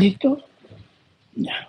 ¿Listo? 0.00 0.38
Ya. 1.34 1.68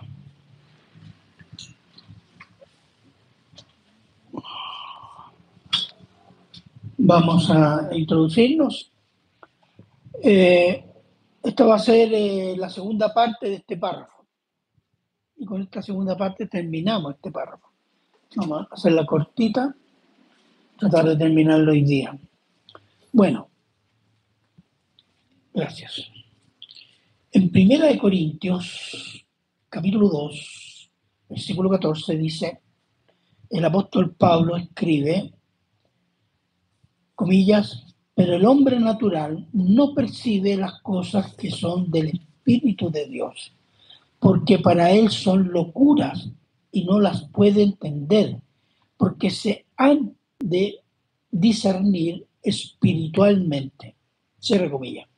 Vamos 6.97 7.50
a 7.50 7.89
introducirnos. 7.91 8.89
Eh, 10.23 10.82
esta 11.43 11.65
va 11.65 11.75
a 11.75 11.79
ser 11.79 12.14
eh, 12.14 12.55
la 12.57 12.70
segunda 12.70 13.14
parte 13.14 13.50
de 13.50 13.55
este 13.55 13.75
párrafo. 13.75 14.25
Y 15.36 15.45
con 15.45 15.61
esta 15.63 15.82
segunda 15.82 16.16
parte 16.16 16.48
terminamos 16.48 17.16
este 17.16 17.32
párrafo. 17.32 17.68
Vamos 18.38 18.68
a 18.71 18.75
hacerla 18.75 19.05
cortita, 19.05 19.75
tratar 20.77 21.04
de 21.05 21.18
terminarlo 21.18 21.73
hoy 21.73 21.84
día. 21.84 22.18
Bueno, 23.11 23.50
gracias. 25.54 26.21
En 27.34 27.50
Primera 27.50 27.88
de 27.88 27.98
Corintios, 27.98 29.26
capítulo 29.70 30.10
2, 30.10 30.92
versículo 31.30 31.70
14, 31.70 32.17
dice, 32.17 32.59
el 33.50 33.64
apóstol 33.64 34.14
Pablo 34.16 34.58
escribe, 34.58 35.31
comillas, 37.16 37.95
pero 38.14 38.36
el 38.36 38.45
hombre 38.45 38.81
natural 38.81 39.48
no 39.54 39.95
percibe 39.95 40.58
las 40.58 40.81
cosas 40.81 41.34
que 41.36 41.50
son 41.52 41.90
del 41.90 42.08
Espíritu 42.08 42.92
de 42.92 43.06
Dios, 43.06 43.54
porque 44.20 44.59
para 44.59 44.92
él 44.92 45.09
son 45.09 45.54
locuras 45.54 46.30
y 46.70 46.84
no 46.84 47.00
las 47.00 47.30
puede 47.30 47.64
entender, 47.64 48.42
porque 48.98 49.30
se 49.30 49.68
han 49.78 50.18
de 50.38 50.80
discernir 51.32 52.28
espiritualmente. 52.44 53.95
Cierre 54.38 54.70
comillas. 54.70 55.11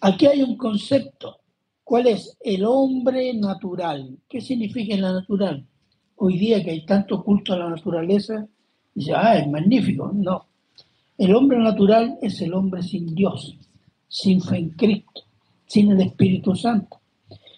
Aquí 0.00 0.26
hay 0.26 0.42
un 0.42 0.56
concepto. 0.56 1.40
¿Cuál 1.84 2.06
es 2.06 2.36
el 2.40 2.64
hombre 2.64 3.32
natural? 3.34 4.18
¿Qué 4.28 4.40
significa 4.40 4.96
la 4.96 5.12
natural? 5.12 5.66
Hoy 6.16 6.38
día 6.38 6.62
que 6.62 6.70
hay 6.70 6.84
tanto 6.84 7.22
culto 7.24 7.52
a 7.52 7.58
la 7.58 7.70
naturaleza, 7.70 8.46
Dice, 8.98 9.12
ah, 9.14 9.38
es 9.38 9.46
magnífico. 9.46 10.10
No. 10.12 10.46
El 11.16 11.32
hombre 11.36 11.56
natural 11.56 12.18
es 12.20 12.40
el 12.40 12.52
hombre 12.52 12.82
sin 12.82 13.14
Dios, 13.14 13.56
sin 14.08 14.42
fe 14.42 14.56
en 14.58 14.70
Cristo, 14.70 15.22
sin 15.66 15.92
el 15.92 16.00
Espíritu 16.00 16.56
Santo. 16.56 17.00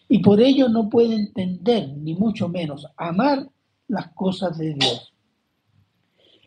Y 0.07 0.19
por 0.19 0.39
ello 0.39 0.69
no 0.69 0.91
puede 0.91 1.15
entender, 1.15 1.97
ni 1.97 2.15
mucho 2.15 2.51
menos 2.51 2.87
amar 2.95 3.49
las 3.89 4.13
cosas 4.13 4.59
de 4.59 4.75
Dios. 4.75 5.15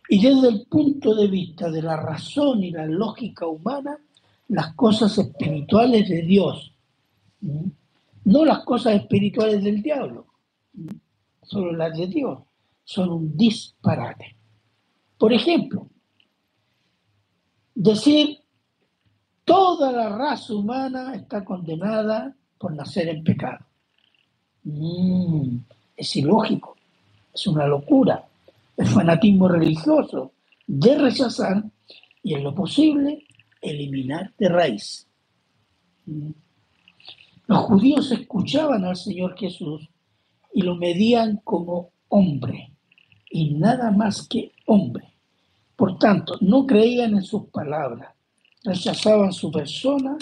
Y 0.09 0.21
desde 0.21 0.49
el 0.49 0.67
punto 0.67 1.15
de 1.15 1.27
vista 1.27 1.71
de 1.71 1.81
la 1.81 1.97
razón 1.97 2.63
y 2.63 2.69
la 2.69 2.85
lógica 2.85 3.47
humana, 3.47 3.97
las 4.47 4.73
cosas 4.73 5.17
espirituales 5.17 6.07
de 6.09 6.21
Dios, 6.21 6.73
no 8.25 8.45
las 8.45 8.63
cosas 8.63 8.95
espirituales 8.95 9.63
del 9.63 9.81
diablo, 9.81 10.25
solo 11.41 11.73
las 11.73 11.97
de 11.97 12.07
Dios, 12.07 12.39
son 12.83 13.09
un 13.09 13.37
disparate. 13.37 14.35
Por 15.17 15.33
ejemplo, 15.33 15.87
decir 17.73 18.39
toda 19.45 19.91
la 19.91 20.09
raza 20.09 20.53
humana 20.53 21.15
está 21.15 21.43
condenada 21.43 22.35
por 22.57 22.73
nacer 22.73 23.09
en 23.09 23.23
pecado. 23.23 23.65
Mm, 24.63 25.57
es 25.95 26.15
ilógico, 26.15 26.75
es 27.33 27.47
una 27.47 27.67
locura, 27.67 28.25
es 28.77 28.89
fanatismo 28.89 29.47
religioso 29.47 30.31
de 30.65 30.97
rechazar 30.97 31.63
y 32.23 32.33
en 32.35 32.43
lo 32.43 32.55
posible 32.55 33.25
eliminar 33.63 34.33
de 34.37 34.49
raíz. 34.49 35.07
Los 37.47 37.59
judíos 37.59 38.11
escuchaban 38.11 38.85
al 38.85 38.95
Señor 38.95 39.37
Jesús 39.37 39.89
y 40.53 40.61
lo 40.61 40.75
medían 40.75 41.41
como 41.43 41.91
hombre 42.09 42.71
y 43.29 43.53
nada 43.55 43.91
más 43.91 44.27
que 44.27 44.51
hombre. 44.67 45.13
Por 45.75 45.97
tanto, 45.97 46.35
no 46.41 46.65
creían 46.67 47.15
en 47.15 47.23
sus 47.23 47.45
palabras, 47.47 48.13
rechazaban 48.63 49.33
su 49.33 49.51
persona 49.51 50.17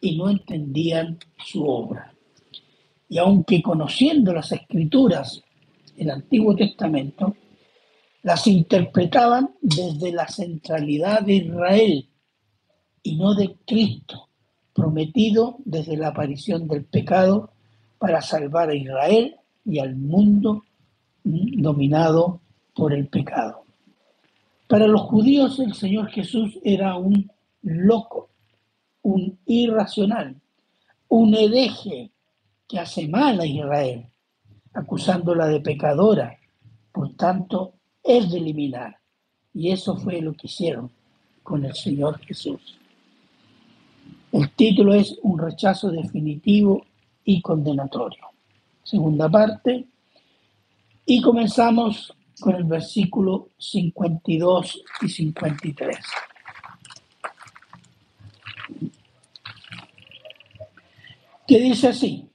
y 0.00 0.16
no 0.16 0.30
entendían 0.30 1.18
su 1.44 1.66
obra. 1.66 2.14
Y 3.08 3.18
aunque 3.18 3.60
conociendo 3.60 4.32
las 4.32 4.52
escrituras 4.52 5.42
del 5.96 6.10
Antiguo 6.10 6.54
Testamento, 6.54 7.36
las 8.22 8.46
interpretaban 8.46 9.50
desde 9.60 10.12
la 10.12 10.28
centralidad 10.28 11.22
de 11.22 11.34
Israel 11.34 12.08
y 13.02 13.16
no 13.16 13.34
de 13.34 13.56
Cristo, 13.66 14.28
prometido 14.72 15.56
desde 15.64 15.96
la 15.96 16.08
aparición 16.08 16.68
del 16.68 16.84
pecado 16.84 17.50
para 17.98 18.20
salvar 18.22 18.70
a 18.70 18.74
Israel 18.74 19.36
y 19.64 19.78
al 19.78 19.96
mundo 19.96 20.64
dominado 21.24 22.40
por 22.74 22.92
el 22.92 23.06
pecado. 23.08 23.64
Para 24.66 24.86
los 24.86 25.02
judíos 25.02 25.58
el 25.60 25.74
Señor 25.74 26.08
Jesús 26.08 26.58
era 26.64 26.96
un 26.96 27.30
loco, 27.62 28.30
un 29.02 29.38
irracional, 29.46 30.40
un 31.08 31.34
hereje 31.34 32.10
que 32.66 32.78
hace 32.78 33.06
mal 33.06 33.38
a 33.38 33.46
Israel, 33.46 34.06
acusándola 34.72 35.46
de 35.46 35.60
pecadora. 35.60 36.38
Por 36.90 37.14
tanto, 37.16 37.74
es 38.02 38.30
de 38.30 38.38
eliminar. 38.38 38.96
Y 39.54 39.70
eso 39.70 39.96
fue 39.96 40.22
lo 40.22 40.32
que 40.32 40.46
hicieron 40.46 40.90
con 41.42 41.64
el 41.64 41.74
Señor 41.74 42.18
Jesús. 42.20 42.78
El 44.32 44.50
título 44.52 44.94
es 44.94 45.18
Un 45.22 45.38
rechazo 45.38 45.90
definitivo 45.90 46.86
y 47.22 47.42
condenatorio. 47.42 48.30
Segunda 48.82 49.28
parte. 49.28 49.86
Y 51.04 51.20
comenzamos 51.20 52.14
con 52.40 52.56
el 52.56 52.64
versículo 52.64 53.50
52 53.58 54.84
y 55.02 55.08
53. 55.08 55.98
Que 61.46 61.58
dice 61.60 61.88
así. 61.88 62.28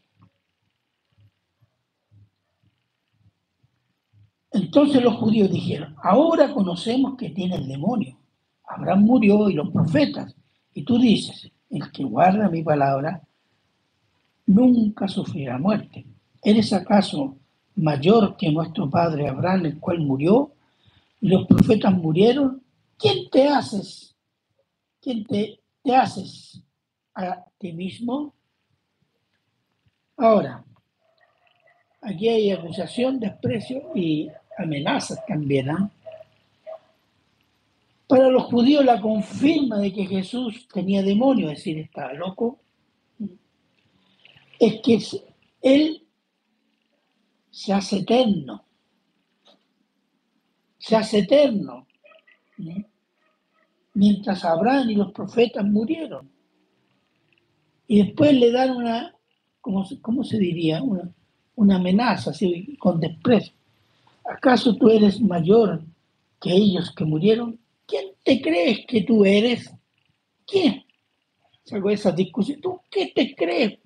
Entonces 4.51 5.01
los 5.01 5.15
judíos 5.15 5.51
dijeron, 5.51 5.95
ahora 6.03 6.53
conocemos 6.53 7.17
que 7.17 7.31
tiene 7.31 7.55
el 7.55 7.67
demonio. 7.67 8.19
Abraham 8.67 9.01
murió 9.01 9.49
y 9.49 9.53
los 9.53 9.71
profetas. 9.71 10.35
Y 10.73 10.83
tú 10.83 10.99
dices, 10.99 11.51
el 11.69 11.91
que 11.91 12.03
guarda 12.03 12.49
mi 12.49 12.63
palabra 12.63 13.21
nunca 14.45 15.07
sufrirá 15.07 15.57
muerte. 15.57 16.05
¿Eres 16.41 16.71
acaso 16.73 17.37
mayor 17.75 18.35
que 18.37 18.51
nuestro 18.51 18.89
padre 18.89 19.27
Abraham, 19.27 19.65
el 19.65 19.79
cual 19.79 19.99
murió, 19.99 20.53
y 21.19 21.29
los 21.29 21.45
profetas 21.47 21.93
murieron, 21.93 22.61
¿quién 22.97 23.29
te 23.29 23.47
haces? 23.47 24.15
¿Quién 25.01 25.25
te, 25.25 25.59
te 25.83 25.95
haces 25.95 26.61
a 27.13 27.43
ti 27.57 27.73
mismo? 27.73 28.33
Ahora, 30.15 30.63
aquí 32.01 32.29
hay 32.29 32.51
acusación, 32.51 33.19
desprecio 33.19 33.91
y 33.95 34.29
amenazas 34.57 35.23
también. 35.25 35.69
¿ah? 35.69 35.91
Para 38.07 38.29
los 38.29 38.43
judíos 38.43 38.85
la 38.85 39.01
confirma 39.01 39.79
de 39.79 39.93
que 39.93 40.05
Jesús 40.05 40.67
tenía 40.73 41.03
demonio, 41.03 41.49
es 41.49 41.57
decir, 41.57 41.77
estaba 41.79 42.13
loco, 42.13 42.59
es 44.59 44.81
que 44.81 44.99
él 45.61 46.07
se 47.51 47.73
hace 47.73 47.97
eterno. 47.97 48.63
Se 50.77 50.95
hace 50.95 51.19
eterno. 51.19 51.85
Mientras 53.93 54.45
Abraham 54.45 54.91
y 54.91 54.95
los 54.95 55.11
profetas 55.11 55.65
murieron. 55.65 56.29
Y 57.87 58.03
después 58.03 58.33
le 58.33 58.51
dan 58.51 58.71
una, 58.71 59.15
¿cómo, 59.59 60.23
se 60.23 60.37
diría? 60.37 60.81
Una, 60.81 61.09
una 61.55 61.75
amenaza, 61.75 62.31
así, 62.31 62.77
con 62.77 62.99
desprecio. 62.99 63.53
¿Acaso 64.23 64.75
tú 64.75 64.89
eres 64.89 65.21
mayor 65.21 65.83
que 66.39 66.51
ellos 66.51 66.93
que 66.95 67.05
murieron? 67.05 67.59
¿Quién 67.87 68.11
te 68.23 68.41
crees 68.41 68.85
que 68.85 69.01
tú 69.03 69.23
eres? 69.23 69.73
¿Quién? 70.45 70.83
Salgo 71.63 71.89
esa 71.89 72.11
discusión. 72.11 72.59
¿Tú 72.61 72.81
qué 72.91 73.11
te 73.15 73.33
crees? 73.33 73.79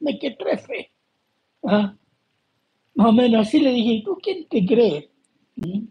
¿Me 0.00 0.18
qué 0.18 0.32
trefe? 0.32 0.90
¿Ah? 1.62 1.94
Más 2.94 3.08
o 3.08 3.12
menos 3.12 3.46
así 3.46 3.60
le 3.60 3.72
dije, 3.72 4.02
¿tú 4.04 4.18
quién 4.22 4.46
te 4.48 4.64
crees? 4.64 5.04
¿Mm? 5.56 5.86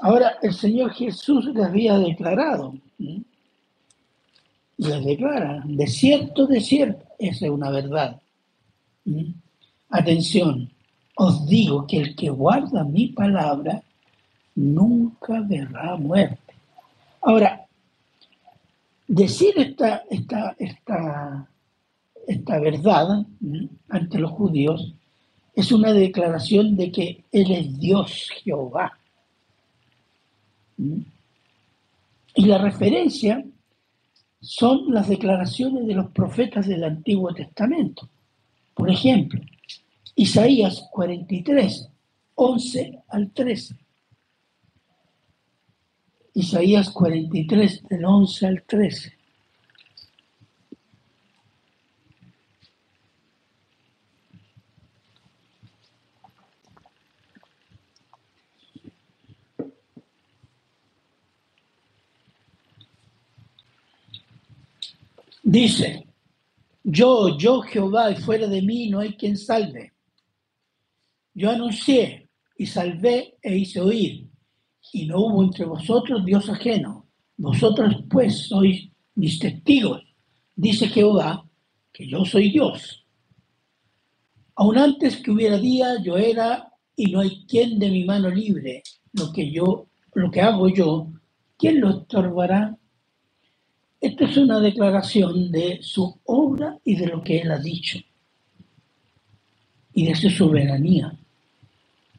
Ahora, 0.00 0.38
el 0.42 0.52
Señor 0.52 0.92
Jesús 0.92 1.46
les 1.46 1.64
había 1.64 1.98
declarado, 1.98 2.74
¿Mm? 2.98 3.22
les 4.76 5.04
declara, 5.04 5.62
de 5.66 5.86
cierto, 5.88 6.46
de 6.46 6.60
cierto, 6.60 7.04
esa 7.18 7.46
es 7.46 7.50
una 7.50 7.70
verdad. 7.70 8.20
¿Mm? 9.04 9.32
Atención, 9.88 10.70
os 11.16 11.46
digo 11.48 11.86
que 11.86 11.98
el 11.98 12.14
que 12.14 12.30
guarda 12.30 12.84
mi 12.84 13.08
palabra 13.08 13.82
nunca 14.58 15.40
verá 15.40 15.96
muerte. 15.96 16.54
Ahora, 17.20 17.66
decir 19.06 19.54
esta, 19.56 20.04
esta, 20.10 20.54
esta 20.58 21.48
esta 22.28 22.60
verdad 22.60 23.26
ante 23.88 24.18
los 24.18 24.30
judíos 24.32 24.92
es 25.54 25.72
una 25.72 25.92
declaración 25.92 26.76
de 26.76 26.92
que 26.92 27.24
Él 27.32 27.50
es 27.50 27.78
Dios 27.78 28.28
Jehová. 28.44 28.98
Y 32.34 32.44
la 32.44 32.58
referencia 32.58 33.42
son 34.40 34.92
las 34.92 35.08
declaraciones 35.08 35.86
de 35.86 35.94
los 35.94 36.10
profetas 36.10 36.68
del 36.68 36.84
Antiguo 36.84 37.34
Testamento. 37.34 38.08
Por 38.74 38.90
ejemplo, 38.90 39.40
Isaías 40.14 40.86
43, 40.92 41.88
11 42.34 43.02
al 43.08 43.30
13. 43.30 43.74
Isaías 46.38 46.90
43, 46.90 47.88
del 47.88 48.04
11 48.04 48.46
al 48.46 48.62
13. 48.62 49.12
Dice, 65.42 66.06
yo, 66.84 67.36
yo 67.36 67.62
Jehová, 67.62 68.12
y 68.12 68.14
fuera 68.14 68.46
de 68.46 68.62
mí 68.62 68.88
no 68.90 69.00
hay 69.00 69.16
quien 69.16 69.36
salve. 69.36 69.92
Yo 71.34 71.50
anuncié 71.50 72.28
y 72.56 72.66
salvé 72.66 73.38
e 73.42 73.56
hice 73.56 73.80
oír, 73.80 74.27
y 74.92 75.06
no 75.06 75.20
hubo 75.20 75.42
entre 75.44 75.64
vosotros 75.64 76.24
Dios 76.24 76.48
ajeno. 76.48 77.06
Vosotros 77.36 77.96
pues 78.10 78.48
sois 78.48 78.88
mis 79.16 79.38
testigos, 79.38 80.02
dice 80.56 80.88
Jehová, 80.88 81.44
que 81.92 82.06
yo 82.08 82.24
soy 82.24 82.50
Dios. 82.50 83.04
Aun 84.56 84.78
antes 84.78 85.16
que 85.18 85.30
hubiera 85.30 85.58
día, 85.58 86.02
yo 86.02 86.16
era, 86.18 86.72
y 86.96 87.06
no 87.12 87.20
hay 87.20 87.44
quien 87.46 87.78
de 87.78 87.90
mi 87.90 88.04
mano 88.04 88.30
libre. 88.30 88.82
Lo 89.12 89.32
que 89.32 89.50
yo, 89.50 89.86
lo 90.14 90.30
que 90.30 90.40
hago 90.40 90.68
yo, 90.68 91.08
¿quién 91.58 91.80
lo 91.80 91.90
estorbará? 91.90 92.76
Esta 94.00 94.26
es 94.26 94.36
una 94.36 94.60
declaración 94.60 95.50
de 95.50 95.80
su 95.82 96.20
obra 96.24 96.78
y 96.84 96.96
de 96.96 97.06
lo 97.08 97.22
que 97.24 97.40
él 97.40 97.50
ha 97.50 97.58
dicho 97.58 97.98
y 99.94 100.06
de 100.06 100.14
su 100.14 100.30
soberanía. 100.30 101.12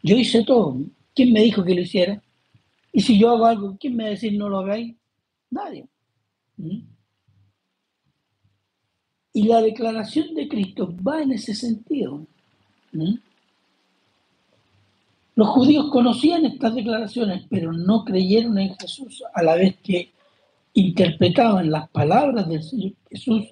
Yo 0.04 0.18
hice 0.18 0.44
todo. 0.44 0.77
¿Quién 1.16 1.33
me 1.33 1.42
dijo 1.42 1.63
que 1.63 1.75
lo 1.75 1.81
hiciera? 1.81 2.21
Y 2.92 3.02
si 3.02 3.20
yo 3.20 3.30
hago 3.32 3.46
algo, 3.46 3.78
¿quién 3.80 3.96
me 3.96 4.04
va 4.04 4.08
a 4.10 4.12
decir 4.12 4.38
no 4.38 4.50
lo 4.50 4.60
hagáis? 4.60 4.96
Nadie. 5.52 5.88
¿Mm? 6.58 6.80
Y 9.34 9.44
la 9.44 9.62
declaración 9.62 10.34
de 10.34 10.48
Cristo 10.48 10.96
va 11.06 11.22
en 11.22 11.32
ese 11.32 11.54
sentido. 11.54 12.26
¿Mm? 12.92 13.16
Los 15.36 15.48
judíos 15.50 15.90
conocían 15.92 16.46
estas 16.46 16.76
declaraciones, 16.76 17.46
pero 17.50 17.72
no 17.72 18.04
creyeron 18.04 18.58
en 18.58 18.76
Jesús 18.76 19.24
a 19.34 19.42
la 19.44 19.56
vez 19.56 19.78
que 19.82 20.12
interpretaban 20.74 21.72
las 21.72 21.90
palabras 21.90 22.48
del 22.50 22.64
Señor 22.64 22.94
Jesús, 23.10 23.46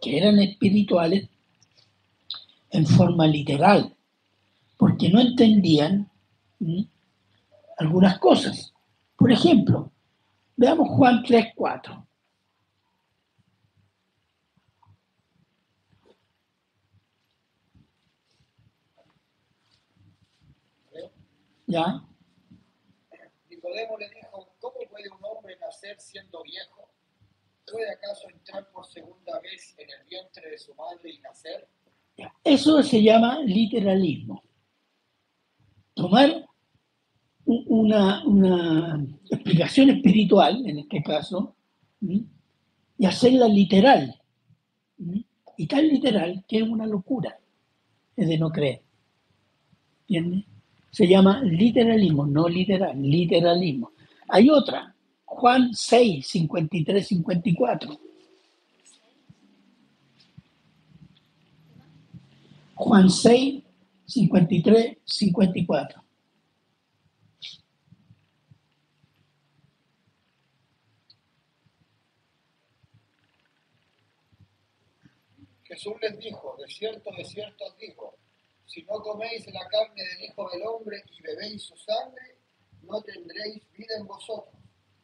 que 0.00 0.16
eran 0.16 0.38
espirituales, 0.38 1.28
en 2.70 2.86
forma 2.86 3.26
literal, 3.26 3.94
porque 4.76 5.08
no 5.08 5.20
entendían 5.20 6.10
algunas 7.78 8.18
cosas. 8.18 8.73
Por 9.24 9.32
ejemplo, 9.32 9.90
veamos 10.54 10.86
Juan 10.86 11.22
3, 11.22 11.46
4. 11.56 12.06
¿Ya? 21.66 22.06
Nicodemo 23.48 23.96
le 23.96 24.10
dijo, 24.10 24.54
¿cómo 24.60 24.74
puede 24.90 25.08
un 25.08 25.24
hombre 25.24 25.56
nacer 25.56 25.98
siendo 25.98 26.42
viejo? 26.42 26.90
¿Puede 27.64 27.90
acaso 27.92 28.28
entrar 28.28 28.70
por 28.72 28.84
segunda 28.84 29.40
vez 29.40 29.74
en 29.78 29.88
el 29.88 30.06
vientre 30.06 30.50
de 30.50 30.58
su 30.58 30.74
madre 30.74 31.12
y 31.12 31.18
nacer? 31.20 31.66
Eso 32.44 32.82
se 32.82 33.02
llama 33.02 33.38
literalismo. 33.38 34.44
Tomar 35.94 36.44
una, 37.66 38.24
una 38.24 39.06
explicación 39.30 39.90
espiritual, 39.90 40.62
en 40.66 40.80
este 40.80 41.02
caso, 41.02 41.54
y 42.00 43.06
hacerla 43.06 43.48
literal. 43.48 44.20
Y 45.56 45.66
tan 45.66 45.88
literal 45.88 46.44
que 46.48 46.58
es 46.58 46.62
una 46.62 46.86
locura, 46.86 47.38
es 48.16 48.28
de 48.28 48.38
no 48.38 48.50
creer. 48.50 48.82
¿Entiendes? 50.02 50.44
Se 50.90 51.08
llama 51.08 51.42
literalismo, 51.42 52.26
no 52.26 52.48
literal, 52.48 53.00
literalismo. 53.00 53.92
Hay 54.28 54.48
otra, 54.48 54.94
Juan 55.24 55.74
6, 55.74 56.26
53, 56.26 57.06
54. 57.06 57.98
Juan 62.76 63.10
6, 63.10 63.62
53, 64.06 64.98
54. 65.04 66.03
Jesús 75.74 75.94
les 76.00 76.16
dijo, 76.20 76.56
de 76.56 76.68
cierto, 76.68 77.10
de 77.10 77.24
cierto 77.24 77.64
os 77.64 77.76
digo, 77.78 78.16
si 78.64 78.82
no 78.84 79.00
coméis 79.02 79.44
la 79.52 79.66
carne 79.68 80.02
del 80.04 80.24
Hijo 80.26 80.48
del 80.50 80.62
Hombre 80.62 81.02
y 81.10 81.20
bebéis 81.20 81.62
su 81.64 81.76
sangre, 81.76 82.38
no 82.82 83.02
tendréis 83.02 83.60
vida 83.76 83.94
en 83.98 84.06
vosotros. 84.06 84.54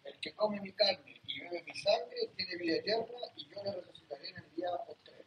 El 0.05 0.15
que 0.21 0.33
come 0.35 0.61
mi 0.61 0.73
carne 0.73 1.21
y 1.27 1.41
bebe 1.41 1.65
mi 1.67 1.75
sangre 1.75 2.31
tiene 2.37 2.57
vida 2.57 2.77
eterna 2.77 3.19
y 3.37 3.45
yo 3.53 3.65
le 3.65 3.73
resucitaré 3.73 4.29
en 4.29 4.37
el 4.37 4.55
día 4.55 4.69
postrero. 4.87 5.25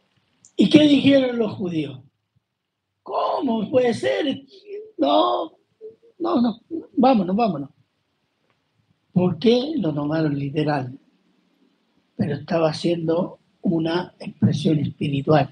¿Y 0.55 0.69
qué 0.69 0.79
dijeron 0.83 1.37
los 1.37 1.51
judíos? 1.57 1.99
¿Cómo 3.01 3.69
puede 3.69 3.93
ser? 3.93 4.45
No, 4.97 5.57
no, 6.19 6.41
no, 6.41 6.61
vámonos, 6.93 7.35
vámonos. 7.35 7.69
¿Por 9.11 9.37
qué 9.39 9.73
lo 9.75 9.93
tomaron 9.93 10.39
literal? 10.39 10.97
Pero 12.15 12.35
estaba 12.35 12.69
haciendo 12.69 13.39
una 13.63 14.13
expresión 14.19 14.79
espiritual. 14.79 15.49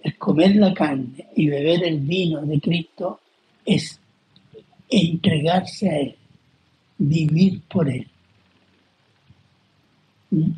El 0.00 0.16
comer 0.18 0.56
la 0.56 0.72
carne 0.74 1.28
y 1.36 1.48
beber 1.48 1.84
el 1.84 2.00
vino 2.00 2.40
de 2.42 2.60
Cristo 2.60 3.20
es 3.64 4.00
entregarse 4.88 5.90
a 5.90 5.98
Él, 5.98 6.16
vivir 6.98 7.62
por 7.62 7.88
Él. 7.88 8.08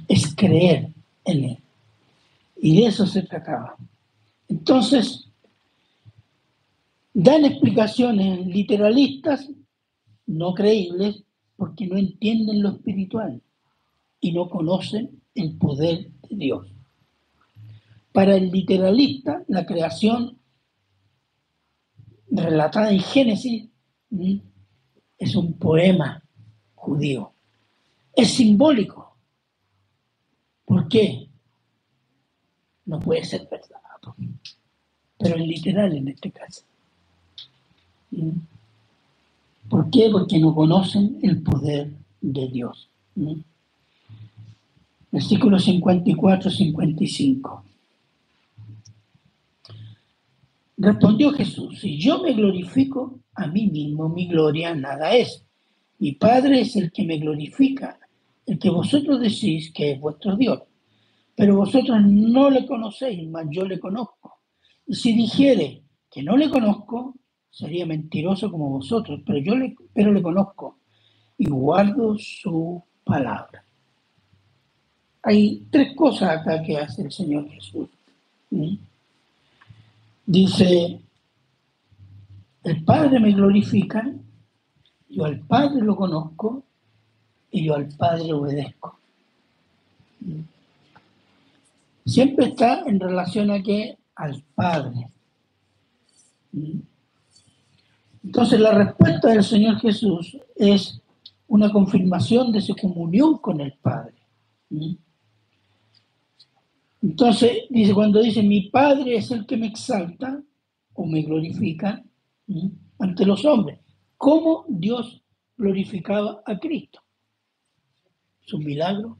Es 0.08 0.34
creer 0.34 0.90
en 1.24 1.44
Él. 1.44 1.58
Y 2.56 2.80
de 2.80 2.86
eso 2.86 3.06
se 3.06 3.22
trataba. 3.22 3.76
Entonces, 4.48 5.26
dan 7.14 7.44
explicaciones 7.44 8.46
literalistas 8.46 9.48
no 10.26 10.54
creíbles 10.54 11.22
porque 11.56 11.86
no 11.86 11.96
entienden 11.96 12.62
lo 12.62 12.70
espiritual 12.70 13.40
y 14.20 14.32
no 14.32 14.48
conocen 14.48 15.10
el 15.34 15.56
poder 15.56 16.08
Dios. 16.30 16.66
Para 18.12 18.36
el 18.36 18.50
literalista, 18.50 19.42
la 19.48 19.64
creación 19.66 20.38
relatada 22.30 22.90
en 22.90 23.00
Génesis 23.00 23.68
es 25.18 25.36
un 25.36 25.52
poema 25.54 26.22
judío. 26.74 27.32
Es 28.14 28.34
simbólico. 28.34 29.14
¿Por 30.64 30.88
qué? 30.88 31.28
No 32.86 32.98
puede 32.98 33.24
ser 33.24 33.48
verdad. 33.50 33.80
Pero 35.18 35.36
es 35.36 35.46
literal 35.46 35.96
en 35.96 36.08
este 36.08 36.30
caso. 36.30 36.62
¿Por 39.68 39.90
qué? 39.90 40.08
Porque 40.10 40.38
no 40.38 40.54
conocen 40.54 41.18
el 41.22 41.42
poder 41.42 41.92
de 42.20 42.48
Dios. 42.48 42.88
Versículo 45.10 45.58
54-55. 45.58 47.62
Respondió 50.76 51.32
Jesús, 51.32 51.80
si 51.80 51.98
yo 51.98 52.22
me 52.22 52.32
glorifico 52.32 53.18
a 53.34 53.46
mí 53.46 53.66
mismo, 53.66 54.08
mi 54.08 54.26
gloria 54.26 54.74
nada 54.74 55.14
es. 55.14 55.44
Mi 55.98 56.12
Padre 56.12 56.62
es 56.62 56.74
el 56.76 56.90
que 56.90 57.04
me 57.04 57.18
glorifica, 57.18 57.98
el 58.46 58.58
que 58.58 58.70
vosotros 58.70 59.20
decís 59.20 59.72
que 59.74 59.92
es 59.92 60.00
vuestro 60.00 60.36
Dios. 60.36 60.62
Pero 61.34 61.56
vosotros 61.56 61.98
no 62.02 62.48
le 62.48 62.66
conocéis, 62.66 63.28
mas 63.28 63.46
yo 63.50 63.66
le 63.66 63.78
conozco. 63.78 64.38
Y 64.86 64.94
si 64.94 65.12
dijere 65.12 65.82
que 66.10 66.22
no 66.22 66.36
le 66.36 66.48
conozco, 66.48 67.14
sería 67.50 67.84
mentiroso 67.84 68.50
como 68.50 68.70
vosotros, 68.70 69.20
pero 69.26 69.38
yo 69.38 69.56
le, 69.56 69.76
pero 69.92 70.12
le 70.12 70.22
conozco 70.22 70.78
y 71.36 71.48
guardo 71.48 72.16
su 72.18 72.82
palabra. 73.04 73.64
Hay 75.22 75.66
tres 75.70 75.94
cosas 75.94 76.40
acá 76.40 76.62
que 76.62 76.78
hace 76.78 77.02
el 77.02 77.12
Señor 77.12 77.48
Jesús. 77.50 77.88
Dice, 80.26 81.00
el 82.64 82.84
Padre 82.84 83.20
me 83.20 83.32
glorifica, 83.32 84.10
yo 85.08 85.24
al 85.24 85.40
Padre 85.40 85.82
lo 85.82 85.96
conozco 85.96 86.62
y 87.50 87.64
yo 87.64 87.74
al 87.74 87.88
Padre 87.88 88.32
obedezco. 88.32 88.98
Siempre 92.06 92.46
está 92.46 92.82
en 92.86 92.98
relación 93.00 93.50
a 93.50 93.62
que 93.62 93.98
al 94.14 94.42
Padre. 94.54 95.08
Entonces 98.24 98.60
la 98.60 98.72
respuesta 98.72 99.28
del 99.28 99.44
Señor 99.44 99.80
Jesús 99.80 100.36
es 100.56 101.00
una 101.48 101.70
confirmación 101.70 102.52
de 102.52 102.60
su 102.60 102.76
comunión 102.76 103.38
con 103.38 103.60
el 103.60 103.72
Padre. 103.72 104.14
Entonces, 107.02 107.62
dice, 107.70 107.94
cuando 107.94 108.20
dice, 108.20 108.42
mi 108.42 108.68
Padre 108.68 109.16
es 109.16 109.30
el 109.30 109.46
que 109.46 109.56
me 109.56 109.68
exalta 109.68 110.42
o 110.92 111.06
me 111.06 111.22
glorifica 111.22 112.04
ante 112.98 113.24
los 113.24 113.44
hombres. 113.44 113.78
¿Cómo 114.16 114.66
Dios 114.68 115.22
glorificaba 115.56 116.42
a 116.44 116.58
Cristo? 116.58 117.00
Su 118.42 118.58
milagro, 118.58 119.18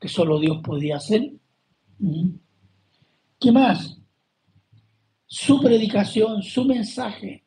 que 0.00 0.08
solo 0.08 0.38
Dios 0.38 0.58
podía 0.62 0.96
hacer. 0.96 1.32
¿Qué 3.38 3.52
más? 3.52 3.98
Su 5.26 5.60
predicación, 5.60 6.42
su 6.42 6.64
mensaje, 6.64 7.44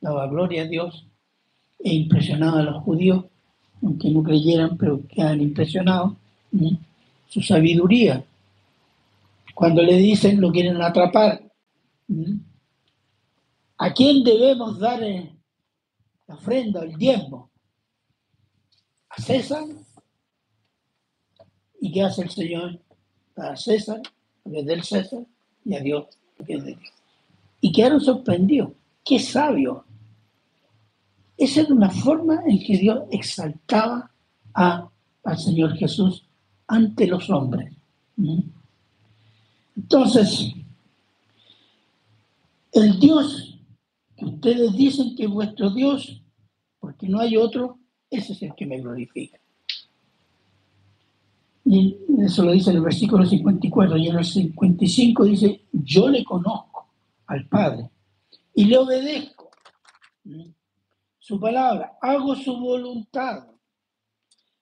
daba 0.00 0.26
gloria 0.26 0.62
a 0.62 0.66
Dios 0.66 1.06
e 1.78 1.94
impresionaba 1.94 2.60
a 2.60 2.64
los 2.64 2.82
judíos, 2.82 3.24
aunque 3.82 4.10
no 4.10 4.22
creyeran, 4.24 4.76
pero 4.76 5.06
quedan 5.06 5.40
impresionados 5.40 6.14
su 7.28 7.42
sabiduría. 7.42 8.24
Cuando 9.54 9.82
le 9.82 9.96
dicen, 9.96 10.40
lo 10.40 10.50
quieren 10.50 10.80
atrapar. 10.80 11.42
¿A 13.76 13.92
quién 13.92 14.24
debemos 14.24 14.78
dar 14.78 15.00
la 15.00 16.34
ofrenda, 16.34 16.82
el 16.82 16.96
diezmo? 16.96 17.50
¿A 19.10 19.20
César? 19.20 19.64
¿Y 21.80 21.92
qué 21.92 22.02
hace 22.02 22.22
el 22.22 22.30
Señor? 22.30 22.80
A 23.36 23.56
César, 23.56 24.00
lo 24.44 24.62
del 24.62 24.82
César, 24.82 25.24
y 25.64 25.74
a 25.74 25.80
Dios, 25.80 26.06
que 26.46 26.56
de 26.56 26.74
Dios. 26.74 26.92
Y 27.60 27.72
quedaron 27.72 28.00
sorprendidos. 28.00 28.72
¡Qué 29.04 29.18
sabio! 29.18 29.84
Esa 31.36 31.60
era 31.60 31.74
una 31.74 31.90
forma 31.90 32.42
en 32.46 32.58
que 32.58 32.78
Dios 32.78 33.04
exaltaba 33.10 34.10
a, 34.54 34.88
al 35.24 35.38
Señor 35.38 35.76
Jesús 35.76 36.27
ante 36.68 37.06
los 37.06 37.28
hombres. 37.30 37.74
Entonces, 39.76 40.52
el 42.72 43.00
Dios 43.00 43.58
que 44.16 44.24
ustedes 44.24 44.76
dicen 44.76 45.14
que 45.14 45.24
es 45.24 45.30
vuestro 45.30 45.70
Dios, 45.70 46.22
porque 46.80 47.08
no 47.08 47.20
hay 47.20 47.36
otro, 47.36 47.78
ese 48.10 48.32
es 48.32 48.42
el 48.42 48.54
que 48.54 48.66
me 48.66 48.80
glorifica. 48.80 49.38
Y 51.64 51.96
eso 52.20 52.44
lo 52.44 52.52
dice 52.52 52.70
en 52.70 52.76
el 52.76 52.82
versículo 52.82 53.26
54 53.26 53.96
y 53.96 54.08
en 54.08 54.16
el 54.16 54.24
55 54.24 55.24
dice, 55.24 55.62
yo 55.72 56.08
le 56.08 56.24
conozco 56.24 56.88
al 57.26 57.46
Padre 57.46 57.90
y 58.54 58.64
le 58.64 58.78
obedezco 58.78 59.50
su 61.18 61.38
palabra, 61.38 61.98
hago 62.00 62.34
su 62.34 62.56
voluntad 62.58 63.44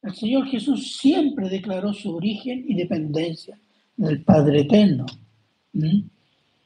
el 0.06 0.14
Señor 0.14 0.46
Jesús 0.46 0.98
siempre 0.98 1.48
declaró 1.48 1.92
su 1.92 2.14
origen 2.14 2.64
y 2.68 2.74
dependencia 2.74 3.58
del 3.96 4.22
Padre 4.22 4.60
Eterno. 4.60 5.04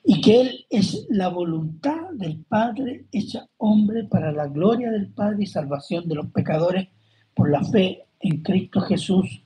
Y 0.04 0.20
que 0.20 0.40
Él 0.42 0.66
es 0.68 1.06
la 1.08 1.28
voluntad 1.28 2.10
del 2.12 2.36
Padre 2.36 3.06
hecha 3.10 3.46
hombre 3.56 4.04
para 4.04 4.30
la 4.30 4.46
gloria 4.46 4.90
del 4.90 5.08
Padre 5.08 5.44
y 5.44 5.46
salvación 5.46 6.06
de 6.06 6.16
los 6.16 6.26
pecadores 6.26 6.88
por 7.34 7.50
la 7.50 7.64
fe 7.64 8.04
en 8.20 8.42
Cristo 8.42 8.82
Jesús, 8.82 9.40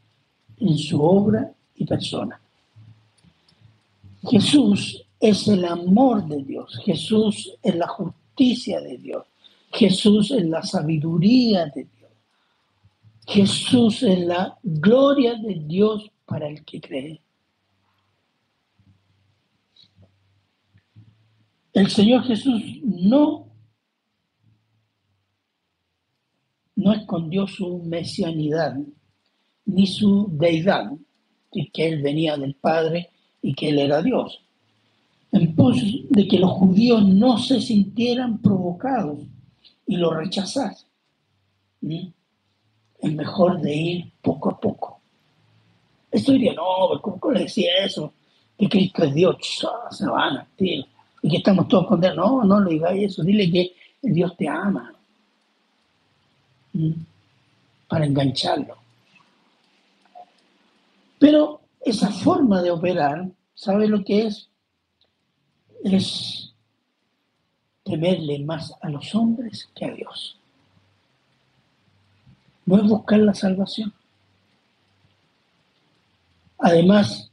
en 0.59 0.77
su 0.77 1.01
obra 1.01 1.53
y 1.77 1.85
persona. 1.85 2.41
Jesús 4.29 5.05
es 5.21 5.47
el 5.49 5.65
amor 5.65 6.27
de 6.27 6.43
Dios, 6.43 6.81
Jesús 6.85 7.55
es 7.63 7.77
la 7.77 7.87
justicia 7.87 8.81
de 8.81 8.99
Dios, 8.99 9.25
Jesús 9.71 10.33
es 10.33 10.45
la 10.47 10.63
sabiduría 10.63 11.67
de 11.67 11.85
Dios. 11.85 12.03
Jesús 13.26 14.02
es 14.02 14.21
la 14.21 14.59
gloria 14.62 15.35
de 15.35 15.54
Dios 15.66 16.11
para 16.26 16.49
el 16.49 16.64
que 16.64 16.81
cree. 16.81 17.21
El 21.73 21.90
Señor 21.90 22.23
Jesús 22.25 22.62
no, 22.83 23.49
no 26.76 26.93
escondió 26.93 27.47
su 27.47 27.78
mesianidad 27.78 28.76
ni 29.66 29.87
su 29.87 30.28
deidad, 30.31 30.93
que 31.50 31.88
Él 31.88 32.02
venía 32.02 32.37
del 32.37 32.54
Padre 32.54 33.11
y 33.40 33.54
que 33.54 33.71
Él 33.71 33.78
era 33.78 34.02
Dios, 34.02 34.40
en 35.33 35.54
pos 35.54 35.76
de 36.11 36.28
que 36.28 36.38
los 36.38 36.50
judíos 36.52 37.04
no 37.04 37.38
se 37.38 37.61
sintieran 37.61 38.40
provocados 38.40 39.21
y 39.87 39.97
lo 39.97 40.12
rechazasen 40.12 40.87
es 43.04 43.12
mejor 43.12 43.61
de 43.61 43.75
ir 43.75 44.12
poco 44.23 44.50
a 44.50 44.58
poco. 44.58 45.00
Esto 46.11 46.32
diría, 46.32 46.54
no, 46.54 47.00
¿cómo 47.02 47.32
le 47.32 47.40
decía 47.40 47.70
eso? 47.84 48.12
Que 48.56 48.68
Cristo 48.68 49.04
es 49.04 49.14
Dios, 49.14 49.37
se 49.90 50.06
van 50.06 50.38
a 50.38 50.46
tío. 50.56 50.84
Y 51.23 51.30
que 51.30 51.37
estamos 51.38 51.68
todos 51.68 51.87
condenados. 51.87 52.30
No, 52.30 52.44
no 52.44 52.61
le 52.61 52.75
digáis 52.75 53.12
eso, 53.12 53.23
dile 53.23 53.50
que 53.50 53.75
Dios 54.00 54.37
te 54.37 54.49
ama. 54.49 54.94
¿Mm? 56.73 56.92
Para 57.88 58.06
engancharlo. 58.06 58.76
Pero 61.18 61.61
esa 61.80 62.11
forma 62.11 62.62
de 62.62 62.70
operar, 62.70 63.28
¿sabe 63.54 63.88
lo 63.88 64.04
que 64.04 64.26
es? 64.26 64.49
Es 65.82 66.54
temerle 67.82 68.38
más 68.38 68.73
a 68.80 68.88
los 68.88 69.14
hombres 69.14 69.68
que 69.75 69.84
a 69.84 69.90
Dios 69.90 70.38
no 72.66 72.76
es 72.76 72.88
buscar 72.88 73.18
la 73.21 73.35
salvación. 73.35 73.92
Además, 76.59 77.30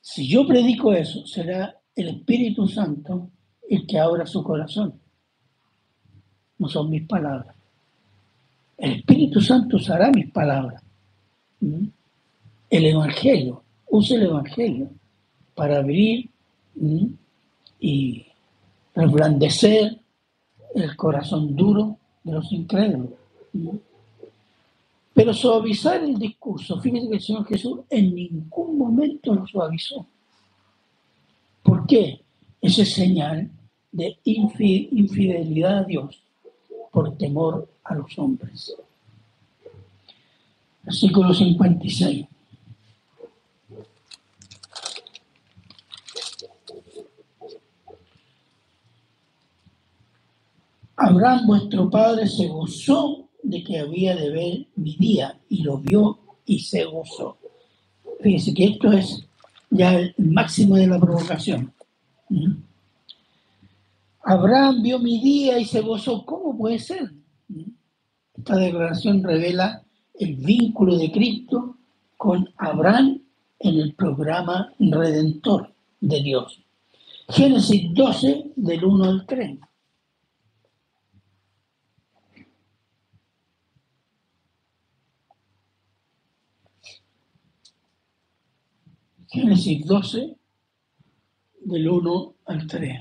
si 0.00 0.28
yo 0.28 0.46
predico 0.46 0.92
eso, 0.92 1.26
será 1.26 1.76
el 1.96 2.08
Espíritu 2.08 2.68
Santo 2.68 3.30
el 3.68 3.86
que 3.86 3.98
abra 3.98 4.26
su 4.26 4.42
corazón. 4.44 4.94
No 6.58 6.68
son 6.68 6.90
mis 6.90 7.06
palabras. 7.06 7.54
El 8.76 8.92
Espíritu 8.92 9.40
Santo 9.40 9.76
usará 9.76 10.10
mis 10.10 10.30
palabras. 10.30 10.82
¿Mm? 11.60 11.86
El 12.70 12.86
Evangelio, 12.86 13.62
use 13.88 14.14
el 14.16 14.24
Evangelio 14.24 14.90
para 15.54 15.78
abrir 15.78 16.28
¿Mm? 16.74 17.06
y 17.80 18.26
reblandecer 18.94 19.98
el 20.74 20.96
corazón 20.96 21.54
duro 21.56 21.96
de 22.22 22.32
los 22.32 22.52
incrédulos. 22.52 23.10
¿Mm? 23.52 23.76
Pero 25.14 25.32
suavizar 25.32 26.02
el 26.02 26.18
discurso, 26.18 26.80
fíjense 26.80 27.08
que 27.08 27.14
el 27.14 27.22
Señor 27.22 27.46
Jesús 27.46 27.78
en 27.88 28.14
ningún 28.14 28.76
momento 28.76 29.32
lo 29.32 29.46
suavizó. 29.46 30.04
¿Por 31.62 31.86
qué? 31.86 32.20
Ese 32.60 32.82
es 32.82 32.92
señal 32.92 33.48
de 33.92 34.18
infidelidad 34.24 35.78
a 35.78 35.84
Dios 35.84 36.20
por 36.90 37.16
temor 37.16 37.68
a 37.84 37.94
los 37.94 38.18
hombres. 38.18 38.74
Versículo 40.82 41.32
56. 41.32 42.26
Abraham, 50.96 51.46
vuestro 51.46 51.88
padre, 51.90 52.26
se 52.26 52.48
gozó 52.48 53.23
de 53.44 53.62
que 53.62 53.78
había 53.78 54.16
de 54.16 54.30
ver 54.30 54.66
mi 54.74 54.96
día 54.96 55.38
y 55.48 55.62
lo 55.62 55.78
vio 55.78 56.18
y 56.46 56.58
se 56.60 56.84
gozó. 56.84 57.36
Fíjense 58.20 58.54
que 58.54 58.64
esto 58.64 58.90
es 58.90 59.26
ya 59.70 59.94
el 59.94 60.14
máximo 60.18 60.76
de 60.76 60.86
la 60.86 60.98
provocación. 60.98 61.72
¿Mm? 62.30 62.52
Abraham 64.22 64.82
vio 64.82 64.98
mi 64.98 65.20
día 65.20 65.58
y 65.58 65.66
se 65.66 65.80
gozó. 65.80 66.24
¿Cómo 66.24 66.56
puede 66.56 66.78
ser? 66.78 67.12
¿Mm? 67.48 67.70
Esta 68.38 68.56
declaración 68.56 69.22
revela 69.22 69.82
el 70.14 70.36
vínculo 70.36 70.96
de 70.96 71.12
Cristo 71.12 71.76
con 72.16 72.48
Abraham 72.56 73.20
en 73.58 73.74
el 73.78 73.94
programa 73.94 74.72
redentor 74.78 75.72
de 76.00 76.22
Dios. 76.22 76.60
Génesis 77.28 77.92
12, 77.92 78.52
del 78.56 78.84
1 78.84 79.04
al 79.04 79.26
3. 79.26 79.58
Génesis 89.34 89.84
12, 89.84 90.36
del 91.64 91.88
1 91.88 92.34
al 92.46 92.66
3. 92.68 93.00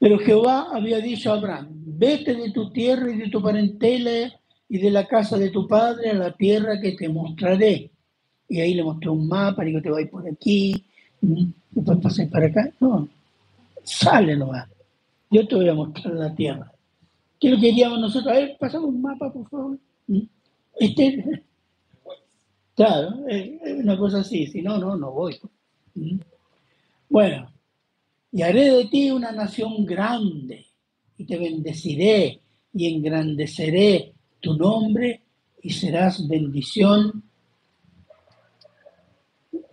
Pero 0.00 0.18
Jehová 0.18 0.66
había 0.72 0.98
dicho 0.98 1.30
a 1.30 1.36
Abraham, 1.36 1.68
vete 1.70 2.34
de 2.34 2.50
tu 2.50 2.72
tierra 2.72 3.08
y 3.12 3.18
de 3.18 3.28
tu 3.28 3.40
parentela 3.40 4.32
y 4.68 4.78
de 4.78 4.90
la 4.90 5.06
casa 5.06 5.38
de 5.38 5.50
tu 5.50 5.68
padre 5.68 6.10
a 6.10 6.14
la 6.14 6.32
tierra 6.32 6.80
que 6.80 6.92
te 6.92 7.08
mostraré. 7.08 7.88
Y 8.48 8.60
ahí 8.60 8.74
le 8.74 8.82
mostré 8.82 9.10
un 9.10 9.28
mapa, 9.28 9.62
digo, 9.62 9.80
te 9.80 9.90
voy 9.90 10.06
por 10.06 10.26
aquí, 10.26 10.84
después 11.20 11.98
pasar 11.98 12.28
para 12.30 12.46
acá. 12.46 12.68
No, 12.80 13.08
sale 13.84 14.36
nomás. 14.36 14.68
Yo 15.30 15.46
te 15.46 15.54
voy 15.54 15.68
a 15.68 15.74
mostrar 15.74 16.14
la 16.14 16.34
tierra. 16.34 16.72
¿Qué 17.38 17.46
es 17.46 17.54
lo 17.54 17.60
que 17.60 17.68
queríamos 17.68 18.00
nosotros? 18.00 18.32
A 18.34 18.40
ver, 18.40 18.56
pasamos 18.58 18.88
un 18.88 19.02
mapa, 19.02 19.32
por 19.32 19.48
favor. 19.48 19.78
Este, 20.80 21.44
claro, 22.80 23.28
es 23.28 23.60
una 23.84 23.98
cosa 23.98 24.20
así, 24.20 24.46
si 24.46 24.62
no, 24.62 24.78
no, 24.78 24.96
no 24.96 25.12
voy. 25.12 25.38
Bueno, 27.10 27.52
y 28.32 28.40
haré 28.40 28.70
de 28.70 28.86
ti 28.86 29.10
una 29.10 29.32
nación 29.32 29.84
grande, 29.84 30.64
y 31.18 31.26
te 31.26 31.36
bendeciré, 31.36 32.40
y 32.72 32.86
engrandeceré 32.86 34.14
tu 34.40 34.56
nombre, 34.56 35.20
y 35.62 35.68
serás 35.68 36.26
bendición, 36.26 37.22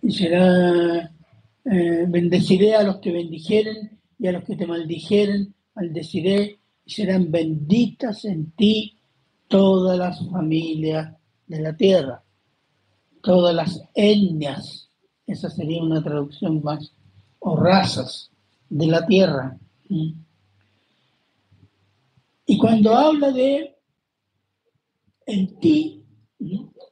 y 0.02 0.10
será, 0.12 1.10
eh, 1.64 2.04
bendeciré 2.06 2.74
a 2.74 2.82
los 2.82 2.98
que 2.98 3.10
bendijeren, 3.10 3.98
y 4.18 4.26
a 4.26 4.32
los 4.32 4.44
que 4.44 4.54
te 4.54 4.66
maldijeren, 4.66 5.54
maldeciré, 5.74 6.58
y 6.84 6.90
serán 6.90 7.30
benditas 7.30 8.26
en 8.26 8.50
ti 8.50 8.98
todas 9.46 9.96
las 9.96 10.28
familias 10.28 11.16
de 11.46 11.60
la 11.62 11.74
tierra, 11.74 12.22
todas 13.22 13.54
las 13.54 13.82
etnias, 13.94 14.88
esa 15.26 15.50
sería 15.50 15.82
una 15.82 16.02
traducción 16.02 16.62
más, 16.62 16.92
o 17.40 17.56
razas 17.56 18.30
de 18.68 18.86
la 18.86 19.06
tierra. 19.06 19.58
Y 22.46 22.58
cuando 22.58 22.94
habla 22.94 23.30
de 23.30 23.76
en 25.26 25.60
ti, 25.60 26.02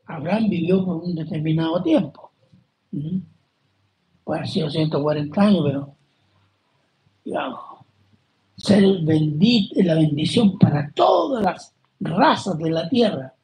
Abraham 0.04 0.48
vivió 0.50 0.84
por 0.84 0.96
un 0.96 1.14
determinado 1.14 1.82
tiempo. 1.82 2.30
Puede 4.24 4.40
haber 4.40 4.48
sido 4.50 4.70
140 4.70 5.40
años, 5.40 5.62
pero 5.64 5.96
digamos, 7.24 7.60
ser 8.56 8.84
bendito, 9.02 9.82
la 9.82 9.94
bendición 9.94 10.58
para 10.58 10.92
todas 10.92 11.42
las 11.42 11.74
razas 12.00 12.58
de 12.58 12.70
la 12.70 12.88
tierra. 12.88 13.34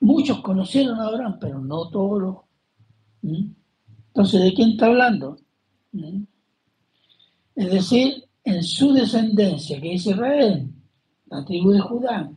Muchos 0.00 0.40
conocieron 0.40 0.98
a 0.98 1.06
Abraham, 1.06 1.38
pero 1.40 1.60
no 1.60 1.88
todos. 1.90 2.38
Entonces, 3.22 4.42
¿de 4.42 4.54
quién 4.54 4.70
está 4.70 4.86
hablando? 4.86 5.38
Es 7.54 7.70
decir, 7.70 8.24
en 8.44 8.62
su 8.62 8.92
descendencia, 8.92 9.80
que 9.80 9.94
es 9.94 10.06
Israel, 10.06 10.70
la 11.26 11.44
tribu 11.44 11.70
de 11.72 11.80
Judá, 11.80 12.32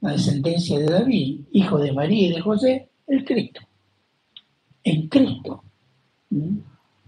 la 0.00 0.12
descendencia 0.12 0.78
de 0.78 0.86
David, 0.86 1.40
hijo 1.52 1.78
de 1.78 1.92
María 1.92 2.28
y 2.28 2.32
de 2.32 2.40
José, 2.40 2.90
el 3.06 3.24
Cristo. 3.24 3.60
En 4.84 5.08
Cristo. 5.08 5.64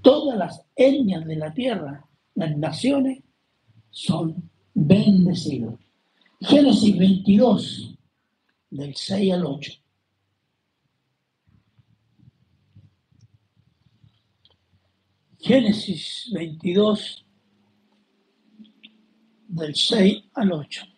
Todas 0.03 0.39
las 0.39 0.65
etnias 0.75 1.25
de 1.25 1.37
la 1.37 1.53
tierra, 1.55 2.05
las 2.35 2.57
naciones, 2.57 3.23
son 3.91 4.51
bendecidos. 4.75 5.75
Génesis 6.41 6.97
22, 6.97 7.98
del 8.71 8.95
6 8.95 9.33
al 9.33 9.47
8. 9.47 9.73
Génesis 15.41 16.31
22, 16.33 17.25
del 19.49 19.75
6 19.75 20.25
al 20.35 20.53
8. 20.53 20.98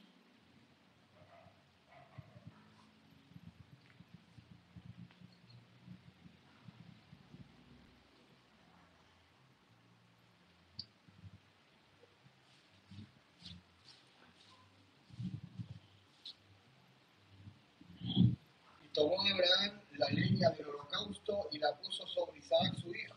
Tomó 19.00 19.16
Abraham 19.22 19.80
la 19.96 20.08
leña 20.10 20.50
del 20.50 20.66
holocausto 20.68 21.48
y 21.52 21.58
la 21.58 21.74
puso 21.78 22.06
sobre 22.06 22.38
Isaac 22.38 22.74
su 22.82 22.94
hijo 22.94 23.16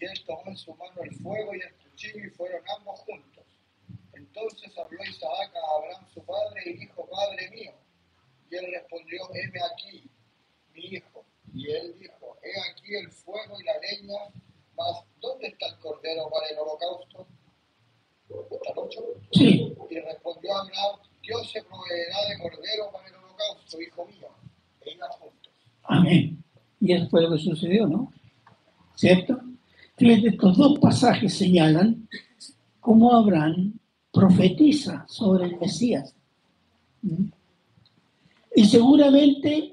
y 0.00 0.04
él 0.04 0.24
tomó 0.26 0.42
en 0.46 0.56
su 0.56 0.74
mano 0.74 1.02
el 1.02 1.14
fuego 1.14 1.54
y 1.54 1.60
el 1.60 1.72
cuchillo 1.74 2.24
y 2.24 2.30
fueron 2.30 2.62
ambos 2.76 3.00
juntos. 3.00 3.44
Entonces 4.12 4.76
habló 4.76 4.98
Isaac 5.04 5.54
a 5.54 5.76
Abraham 5.76 6.06
su 6.12 6.24
padre 6.24 6.62
y 6.66 6.78
dijo, 6.78 7.08
Padre 7.08 7.50
mío. 7.50 7.72
Y 8.50 8.56
él 8.56 8.66
respondió, 8.72 9.22
heme 9.34 9.60
aquí, 9.72 10.10
mi 10.72 10.84
hijo. 10.84 11.24
Y 11.52 11.70
él 11.70 11.98
dijo, 11.98 12.36
he 12.42 12.70
aquí 12.70 12.94
el 12.96 13.10
fuego 13.10 13.60
y 13.60 13.64
la 13.64 13.78
leña, 13.78 14.18
mas 14.76 15.04
¿dónde 15.20 15.48
está 15.48 15.66
el 15.66 15.78
cordero 15.78 16.28
para 16.30 16.46
el 16.48 16.58
holocausto? 16.58 17.26
¿Está 18.50 18.72
ocho? 18.76 19.00
Sí. 19.32 19.76
Y 19.90 20.00
respondió 20.00 20.56
Abraham, 20.56 21.00
Dios 21.22 21.50
se 21.50 21.62
proveerá 21.62 22.16
de 22.28 22.38
cordero 22.38 22.90
para 22.92 23.08
el 23.08 23.14
holocausto, 23.14 23.80
hijo 23.80 24.06
mío. 24.06 24.47
Amén. 25.84 26.42
Y 26.80 26.92
eso 26.92 27.08
fue 27.08 27.22
lo 27.22 27.32
que 27.32 27.38
sucedió, 27.38 27.86
¿no? 27.86 28.12
¿Cierto? 28.94 29.40
estos 29.96 30.56
dos 30.56 30.78
pasajes 30.78 31.34
señalan 31.34 32.08
cómo 32.80 33.12
Abraham 33.12 33.74
profetiza 34.12 35.04
sobre 35.08 35.46
el 35.46 35.58
Mesías. 35.58 36.14
Y 38.54 38.64
seguramente 38.64 39.72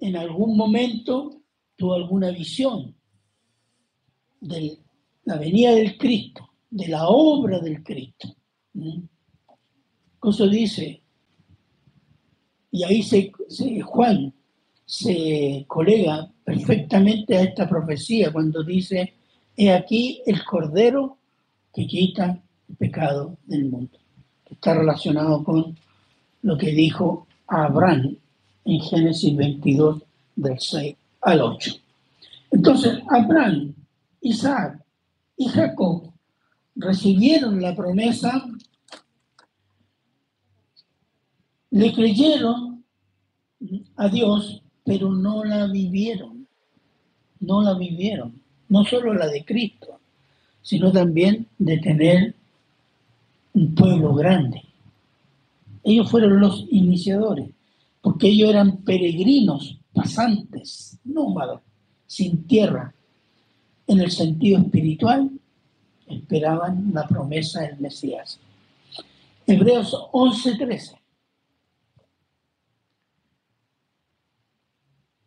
en 0.00 0.16
algún 0.16 0.56
momento 0.56 1.40
tuvo 1.76 1.94
alguna 1.94 2.30
visión 2.30 2.94
de 4.40 4.78
la 5.24 5.38
venida 5.38 5.72
del 5.72 5.96
Cristo, 5.96 6.50
de 6.70 6.88
la 6.88 7.08
obra 7.08 7.58
del 7.58 7.82
Cristo. 7.82 8.34
Cosa 10.18 10.46
dice, 10.46 11.02
y 12.70 12.82
ahí 12.82 13.02
se, 13.02 13.32
Juan 13.82 14.34
se 14.86 15.64
colega 15.66 16.30
perfectamente 16.44 17.36
a 17.36 17.42
esta 17.42 17.68
profecía 17.68 18.32
cuando 18.32 18.62
dice, 18.62 19.14
He 19.56 19.72
aquí 19.72 20.20
el 20.26 20.44
Cordero 20.44 21.18
que 21.72 21.86
quita 21.86 22.40
el 22.68 22.76
pecado 22.76 23.36
del 23.46 23.66
mundo. 23.66 23.98
Está 24.50 24.74
relacionado 24.74 25.44
con 25.44 25.76
lo 26.42 26.58
que 26.58 26.72
dijo 26.72 27.26
Abraham 27.46 28.16
en 28.64 28.80
Génesis 28.80 29.36
22, 29.36 30.02
del 30.36 30.58
6 30.58 30.96
al 31.22 31.40
8. 31.40 31.74
Entonces, 32.50 32.98
Abraham, 33.08 33.74
Isaac 34.20 34.82
y 35.36 35.48
Jacob 35.48 36.12
recibieron 36.76 37.60
la 37.60 37.74
promesa, 37.74 38.44
le 41.70 41.92
creyeron 41.92 42.84
a 43.96 44.08
Dios, 44.08 44.63
pero 44.84 45.12
no 45.12 45.44
la 45.44 45.66
vivieron. 45.66 46.46
No 47.40 47.62
la 47.62 47.74
vivieron 47.74 48.44
no 48.68 48.84
solo 48.84 49.14
la 49.14 49.28
de 49.28 49.44
Cristo, 49.44 50.00
sino 50.62 50.90
también 50.90 51.46
de 51.58 51.78
tener 51.78 52.34
un 53.52 53.74
pueblo 53.74 54.14
grande. 54.14 54.62
Ellos 55.82 56.10
fueron 56.10 56.40
los 56.40 56.66
iniciadores, 56.70 57.50
porque 58.00 58.28
ellos 58.28 58.50
eran 58.50 58.78
peregrinos, 58.78 59.78
pasantes, 59.92 60.98
nómadas, 61.04 61.60
sin 62.06 62.44
tierra. 62.46 62.94
En 63.86 64.00
el 64.00 64.10
sentido 64.10 64.58
espiritual, 64.58 65.30
esperaban 66.08 66.90
la 66.92 67.06
promesa 67.06 67.62
del 67.62 67.78
Mesías. 67.78 68.40
Hebreos 69.46 69.94
11:13. 70.12 70.96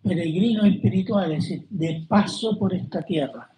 Peregrinos 0.08 0.66
espirituales, 0.66 1.62
de 1.70 2.06
paso 2.08 2.58
por 2.58 2.74
esta 2.74 3.02
tierra, 3.02 3.50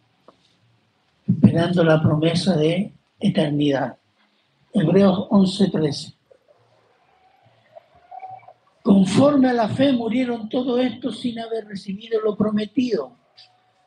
esperando 1.28 1.84
la 1.84 2.02
promesa 2.02 2.56
de 2.56 2.94
eternidad. 3.20 3.98
Hebreos 4.74 5.28
11:13. 5.30 6.14
Conforme 8.82 9.50
a 9.50 9.54
la 9.54 9.70
fe 9.70 9.94
murieron 9.94 10.50
todos 10.50 10.80
estos 10.80 11.20
sin 11.20 11.40
haber 11.40 11.66
recibido 11.68 12.20
lo 12.22 12.36
prometido, 12.36 13.18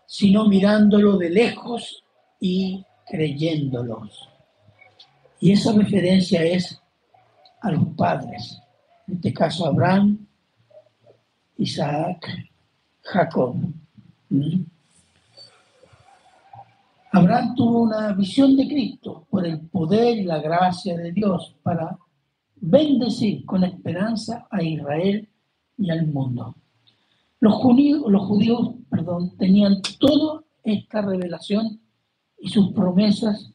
sino 0.07 0.47
mirándolo 0.47 1.17
de 1.17 1.31
lejos 1.31 2.05
y 2.39 2.85
creyéndolos. 3.07 4.29
Y 5.41 5.53
esa 5.53 5.73
referencia 5.73 6.45
es 6.45 6.81
a 7.61 7.71
los 7.71 7.89
padres, 7.97 8.61
en 9.09 9.15
este 9.15 9.33
caso 9.33 9.67
Abraham, 9.67 10.27
Isaac 11.57 12.52
Jacob. 13.03 13.57
Abraham 17.13 17.55
tuvo 17.55 17.83
una 17.83 18.13
visión 18.13 18.57
de 18.57 18.67
Cristo 18.67 19.27
por 19.29 19.47
el 19.47 19.61
poder 19.61 20.17
y 20.17 20.25
la 20.25 20.39
gracia 20.41 20.97
de 20.97 21.13
Dios 21.13 21.55
para 21.63 21.99
bendecir 22.57 23.45
con 23.45 23.65
esperanza 23.65 24.47
a 24.51 24.63
Israel 24.63 25.29
y 25.77 25.91
al 25.91 26.07
mundo. 26.07 26.55
Los 27.41 27.55
judíos, 27.55 28.03
los 28.09 28.27
judíos 28.27 28.71
perdón, 28.89 29.37
tenían 29.37 29.83
toda 29.99 30.43
esta 30.63 31.03
revelación 31.03 31.81
y 32.39 32.49
sus 32.49 32.73
promesas 32.73 33.53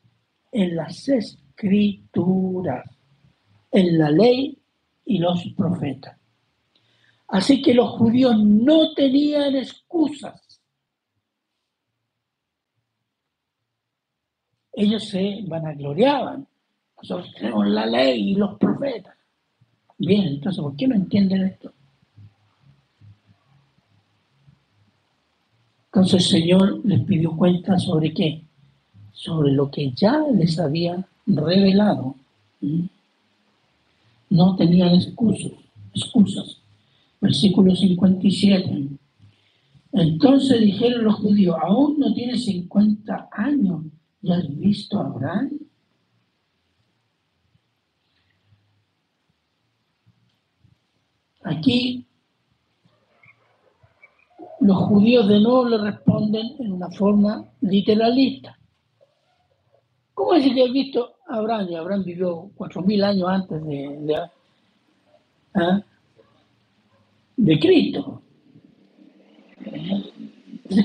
en 0.52 0.76
las 0.76 1.08
escrituras, 1.08 2.90
en 3.72 3.98
la 3.98 4.12
ley 4.12 4.58
y 5.06 5.20
los 5.20 5.44
profetas. 5.56 6.18
Así 7.28 7.62
que 7.62 7.74
los 7.74 7.92
judíos 7.92 8.38
no 8.40 8.94
tenían 8.94 9.56
excusas 9.56 10.48
ellos 14.78 15.06
se 15.06 15.40
vanagloriaban. 15.48 16.48
Nosotros 16.98 17.34
tenemos 17.34 17.68
la 17.68 17.88
ley 17.88 18.32
y 18.32 18.36
los 18.36 18.60
profetas. 18.60 19.16
Bien, 19.98 20.28
entonces, 20.28 20.62
¿por 20.62 20.76
qué 20.76 20.88
no 20.88 20.96
entienden 20.96 21.46
esto? 21.46 21.74
Entonces 25.86 26.14
el 26.14 26.42
Señor 26.42 26.86
les 26.86 27.04
pidió 27.06 27.36
cuenta 27.36 27.80
sobre 27.80 28.14
qué? 28.14 28.44
Sobre 29.12 29.52
lo 29.52 29.72
que 29.72 29.92
ya 29.94 30.20
les 30.32 30.60
había 30.60 31.04
revelado. 31.26 32.14
¿Mm? 32.62 32.86
No 34.30 34.56
tenían 34.56 34.94
excusas. 34.94 35.54
excusas. 35.96 36.57
Versículo 37.20 37.76
57. 37.76 38.88
Entonces 39.94 40.62
dijeron 40.62 41.04
los 41.04 41.16
judíos, 41.16 41.56
aún 41.62 42.00
no 42.00 42.14
tiene 42.14 42.38
50 42.38 43.30
años 43.32 43.84
¿Ya 44.22 44.36
has 44.36 44.58
visto 44.58 45.00
a 45.00 45.06
Abraham? 45.06 45.60
Aquí 51.44 52.06
los 54.60 54.78
judíos 54.78 55.28
de 55.30 55.40
nuevo 55.40 55.70
le 55.70 55.78
responden 55.78 56.56
en 56.60 56.74
una 56.74 56.90
forma 56.90 57.46
literalista. 57.62 58.58
¿Cómo 60.14 60.34
es 60.34 60.52
que 60.52 60.64
has 60.64 60.74
visto 60.74 61.16
a 61.28 61.36
Abraham? 61.38 61.68
Y 61.70 61.76
Abraham 61.76 62.04
vivió 62.04 62.52
cuatro 62.56 62.82
mil 62.82 63.04
años 63.04 63.30
antes 63.30 63.64
de, 63.66 63.98
de, 64.02 64.16
¿ah? 65.54 65.82
De 67.38 67.60
Cristo. 67.60 68.22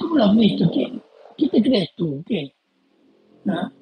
¿cómo 0.01 0.17
lo 0.17 0.25
has 0.25 0.37
visto? 0.37 0.71
¿Qué, 0.71 0.93
¿Qué 1.37 1.49
te 1.49 1.63
crees 1.63 1.91
tú? 1.97 2.23
¿Qué? 2.27 2.55
¿Ah? 3.49 3.73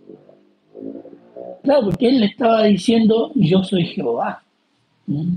Claro, 1.63 1.87
porque 1.87 2.09
él 2.09 2.21
le 2.21 2.27
estaba 2.27 2.65
diciendo, 2.65 3.33
yo 3.35 3.63
soy 3.63 3.85
Jehová. 3.85 4.43
¿Mm? 5.07 5.35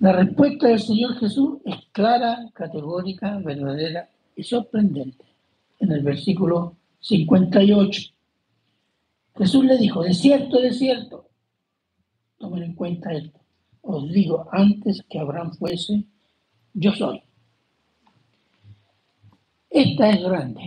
La 0.00 0.12
respuesta 0.12 0.68
del 0.68 0.80
Señor 0.80 1.14
Jesús 1.18 1.58
es 1.64 1.76
clara, 1.92 2.48
categórica, 2.54 3.38
verdadera 3.38 4.08
y 4.34 4.42
sorprendente. 4.42 5.24
En 5.78 5.92
el 5.92 6.02
versículo 6.02 6.76
58, 7.00 8.10
Jesús 9.36 9.64
le 9.64 9.76
dijo, 9.76 10.02
de 10.02 10.14
cierto, 10.14 10.60
de 10.60 10.72
cierto, 10.72 11.28
tomen 12.38 12.62
en 12.62 12.74
cuenta 12.74 13.12
esto, 13.12 13.39
os 13.82 14.12
digo, 14.12 14.48
antes 14.52 15.02
que 15.08 15.18
Abraham 15.18 15.52
fuese, 15.54 16.04
yo 16.74 16.92
soy. 16.92 17.22
Esta 19.70 20.10
es 20.10 20.22
grande. 20.22 20.60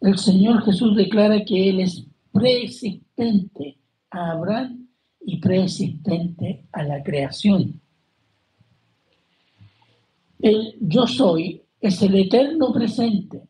El 0.00 0.18
Señor 0.18 0.62
Jesús 0.64 0.96
declara 0.96 1.44
que 1.44 1.70
Él 1.70 1.80
es 1.80 2.06
preexistente 2.32 3.78
a 4.10 4.32
Abraham 4.32 4.88
y 5.20 5.38
preexistente 5.38 6.66
a 6.72 6.82
la 6.82 7.02
creación. 7.02 7.80
El 10.38 10.76
yo 10.80 11.06
soy 11.06 11.62
es 11.80 12.00
el 12.02 12.14
eterno 12.14 12.72
presente, 12.72 13.42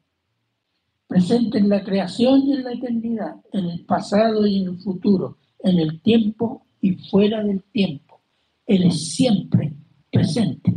presente 1.07 1.59
en 1.59 1.69
la 1.69 1.83
creación 1.83 2.47
y 2.47 2.53
en 2.53 2.65
la 2.65 2.73
eternidad, 2.73 3.37
en 3.53 3.67
el 3.67 3.85
pasado 3.85 4.47
y 4.47 4.63
en 4.63 4.69
el 4.69 4.79
futuro, 4.79 5.39
en 5.59 5.79
el 5.79 6.01
tiempo 6.01 6.66
y 6.87 6.95
fuera 7.11 7.43
del 7.43 7.63
tiempo. 7.65 8.21
Él 8.67 8.85
es 8.85 9.15
siempre 9.15 9.73
presente. 10.11 10.73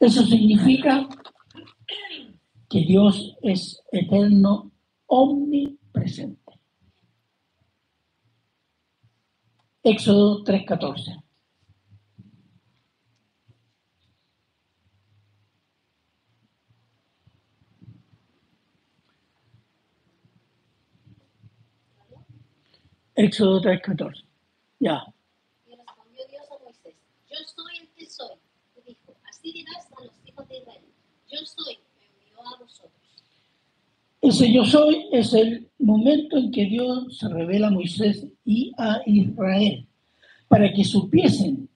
Eso 0.00 0.24
significa 0.24 1.08
que 2.68 2.80
Dios 2.80 3.36
es 3.42 3.80
eterno, 3.92 4.72
omnipresente. 5.06 6.52
Éxodo 9.84 10.42
3:14. 10.42 11.25
Éxodo 23.16 23.60
3:14. 23.60 24.24
Ya. 24.78 25.04
Y 25.66 25.74
respondió 25.74 26.22
Dios 26.30 26.44
a 26.50 26.62
Moisés, 26.62 26.94
yo 27.30 27.36
soy 27.54 27.78
el 27.80 27.88
que 27.88 28.06
soy. 28.06 28.36
Y 28.76 28.90
dijo, 28.90 29.14
así 29.28 29.52
dirás 29.52 29.88
a 29.96 30.04
los 30.04 30.12
hijos 30.24 30.48
de 30.48 30.58
Israel, 30.58 30.82
yo 31.28 31.38
soy 31.44 31.78
ese 34.22 34.52
yo 34.52 34.64
soy 34.64 35.06
es 35.12 35.32
el 35.34 35.68
momento 35.78 36.36
en 36.36 36.50
que 36.50 36.64
Dios 36.64 37.16
se 37.16 37.28
revela 37.28 37.68
a 37.68 37.70
Moisés 37.70 38.26
y 38.44 38.72
a 38.76 39.00
Israel 39.06 39.86
para 40.48 40.72
que 40.72 40.84
supiesen 40.84 41.68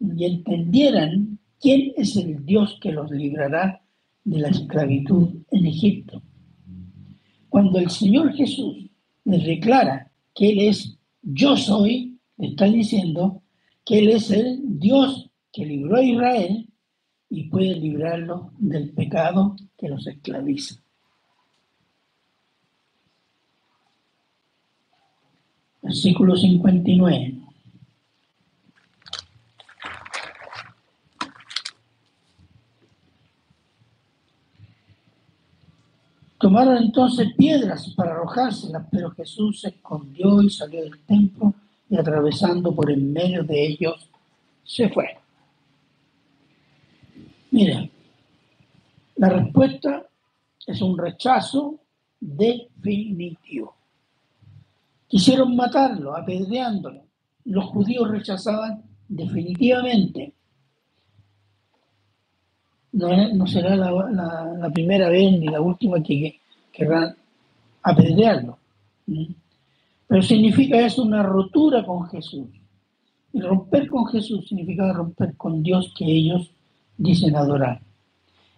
y 0.00 0.24
entendieran 0.24 1.38
quién 1.60 1.92
es 1.96 2.16
el 2.16 2.44
Dios 2.44 2.78
que 2.82 2.92
los 2.92 3.10
librará 3.10 3.82
de 4.24 4.38
la 4.38 4.48
esclavitud 4.48 5.30
en 5.50 5.66
Egipto. 5.66 6.22
Cuando 7.48 7.78
el 7.78 7.88
Señor 7.88 8.34
Jesús 8.34 8.90
les 9.24 9.44
declara 9.44 10.03
que 10.34 10.50
Él 10.50 10.60
es 10.60 10.98
yo 11.22 11.56
soy, 11.56 12.18
está 12.36 12.66
diciendo 12.66 13.42
que 13.84 13.98
Él 13.98 14.10
es 14.10 14.30
el 14.30 14.78
Dios 14.78 15.30
que 15.52 15.64
libró 15.64 15.96
a 15.96 16.02
Israel 16.02 16.68
y 17.30 17.44
puede 17.44 17.74
librarlo 17.76 18.52
del 18.58 18.90
pecado 18.90 19.56
que 19.76 19.88
los 19.88 20.06
esclaviza. 20.06 20.82
Versículo 25.82 26.36
59. 26.36 27.43
Tomaron 36.44 36.76
entonces 36.76 37.28
piedras 37.38 37.88
para 37.96 38.10
arrojárselas, 38.10 38.86
pero 38.90 39.10
Jesús 39.12 39.62
se 39.62 39.68
escondió 39.68 40.42
y 40.42 40.50
salió 40.50 40.82
del 40.82 41.00
templo 41.06 41.54
y 41.88 41.96
atravesando 41.96 42.74
por 42.74 42.90
en 42.90 43.14
medio 43.14 43.42
de 43.44 43.66
ellos 43.66 44.10
se 44.62 44.90
fue. 44.90 45.06
Mira, 47.50 47.88
la 49.16 49.30
respuesta 49.30 50.06
es 50.66 50.82
un 50.82 50.98
rechazo 50.98 51.80
definitivo. 52.20 53.74
Quisieron 55.08 55.56
matarlo, 55.56 56.14
apedreándolo. 56.14 57.06
Los 57.46 57.64
judíos 57.70 58.10
rechazaban 58.10 58.82
definitivamente. 59.08 60.33
No, 62.94 63.44
será 63.48 63.74
la, 63.74 64.70
primera 64.72 65.08
vez 65.08 65.32
ni 65.32 65.48
la 65.48 65.60
última 65.60 66.00
que 66.00 66.38
querrán 66.70 67.16
apedrearlo. 67.82 68.56
Pero 70.06 70.22
significa 70.22 70.78
eso 70.78 71.02
una 71.02 71.24
rotura 71.24 71.84
con 71.84 72.06
Jesús. 72.06 72.46
Y 73.32 73.40
romper 73.40 73.88
con 73.88 74.06
Jesús 74.06 74.46
significa 74.48 74.92
romper 74.92 75.36
con 75.36 75.60
Dios 75.60 75.92
que 75.98 76.04
ellos 76.04 76.52
dicen 76.96 77.34
adorar. 77.34 77.80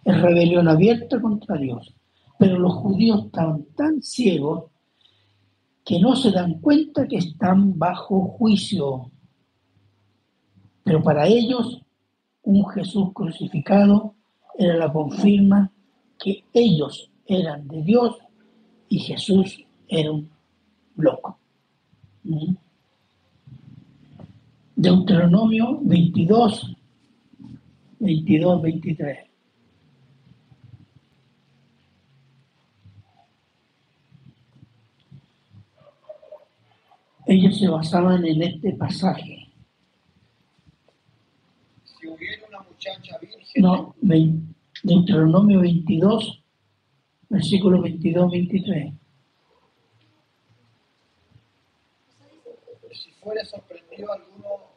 Es 0.05 0.21
rebelión 0.21 0.67
abierta 0.67 1.19
contra 1.19 1.57
Dios. 1.57 1.91
Pero 2.37 2.59
los 2.59 2.75
judíos 2.75 3.25
están 3.25 3.63
tan 3.75 4.03
ciegos 4.03 4.65
que 5.83 5.99
no 5.99 6.15
se 6.15 6.29
dan 6.29 6.59
cuenta 6.59 7.07
que 7.07 7.17
están 7.17 7.79
bajo 7.79 8.21
juicio. 8.27 9.09
Pero 10.83 11.01
para 11.01 11.25
ellos, 11.25 11.81
un 12.43 12.67
Jesús 12.67 13.11
crucificado 13.15 14.13
era 14.57 14.75
la 14.75 14.91
confirma 14.91 15.71
que 16.19 16.43
ellos 16.53 17.11
eran 17.25 17.67
de 17.67 17.83
Dios 17.83 18.17
y 18.89 18.99
Jesús 18.99 19.63
era 19.87 20.11
un 20.11 20.29
loco. 20.95 21.37
¿Mm? 22.23 22.55
Deuteronomio 24.75 25.79
22, 25.81 26.75
22, 27.99 28.61
23. 28.61 29.27
Ellos 37.29 37.57
se 37.59 37.67
basaban 37.67 38.25
en 38.25 38.41
este 38.41 38.71
pasaje. 38.73 39.51
Si 41.83 42.07
hubiera 42.07 42.47
una 42.47 42.61
muchacha 42.61 43.17
virgen, 43.17 43.36
No, 43.55 43.95
Deuteronomio 44.83 45.61
22, 45.61 46.43
versículo 47.29 47.81
22, 47.81 48.31
23. 48.31 48.93
si 52.93 53.11
fuera 53.13 53.43
sorprendido 53.45 54.11
alguno 54.11 54.71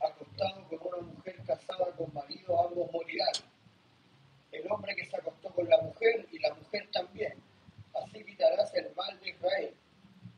acostado 0.00 0.64
con 0.68 0.78
una 1.00 1.12
mujer 1.12 1.36
casada 1.46 1.86
con 1.96 2.12
marido, 2.12 2.68
ambos 2.68 2.92
morirán. 2.92 3.32
El 4.52 4.70
hombre 4.70 4.94
que 4.94 5.06
se 5.06 5.16
acostó 5.16 5.50
con 5.50 5.68
la 5.68 5.80
mujer 5.82 6.26
y 6.30 6.38
la 6.38 6.54
mujer 6.54 6.88
también. 6.92 7.34
Así 7.94 8.24
quitarás 8.24 8.72
el 8.74 8.94
mal 8.94 9.18
de 9.20 9.30
Israel. 9.30 9.74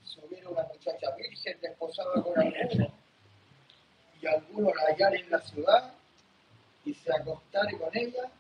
Si 0.04 0.20
hubiera 0.20 0.48
una 0.48 0.62
muchacha 0.62 1.14
virgen 1.16 1.58
desposada 1.60 2.22
con 2.22 2.38
alguno 2.38 2.88
y 4.22 4.26
alguno 4.26 4.70
la 4.74 4.82
hallara 4.92 5.16
en 5.16 5.30
la 5.30 5.40
ciudad 5.40 5.95
y 6.86 6.94
se 6.94 7.12
acostare 7.12 7.76
con 7.78 7.88
ella, 7.92 8.32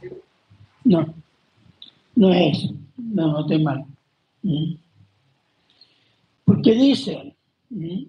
¿sí? 0.00 0.08
No, 0.84 1.14
no 2.14 2.32
es 2.32 2.58
eso. 2.58 2.74
No, 2.96 3.32
no 3.32 3.46
te 3.46 3.58
mal. 3.58 3.84
¿Mm? 4.42 4.74
Porque 6.44 6.72
dice, 6.72 7.36
¿Mm? 7.70 8.04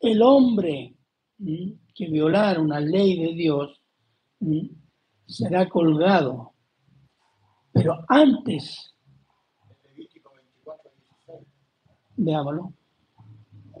el 0.00 0.22
hombre 0.22 0.94
¿Mm? 1.38 1.72
que 1.94 2.06
violara 2.06 2.60
una 2.60 2.80
ley 2.80 3.18
de 3.18 3.34
Dios 3.34 3.80
será 5.26 5.68
colgado. 5.68 6.52
Pero 7.72 7.98
antes, 8.08 8.94
en 9.68 9.76
Levítico 9.90 10.32
24, 10.34 10.90
16. 11.26 11.48
veámoslo, 12.16 12.72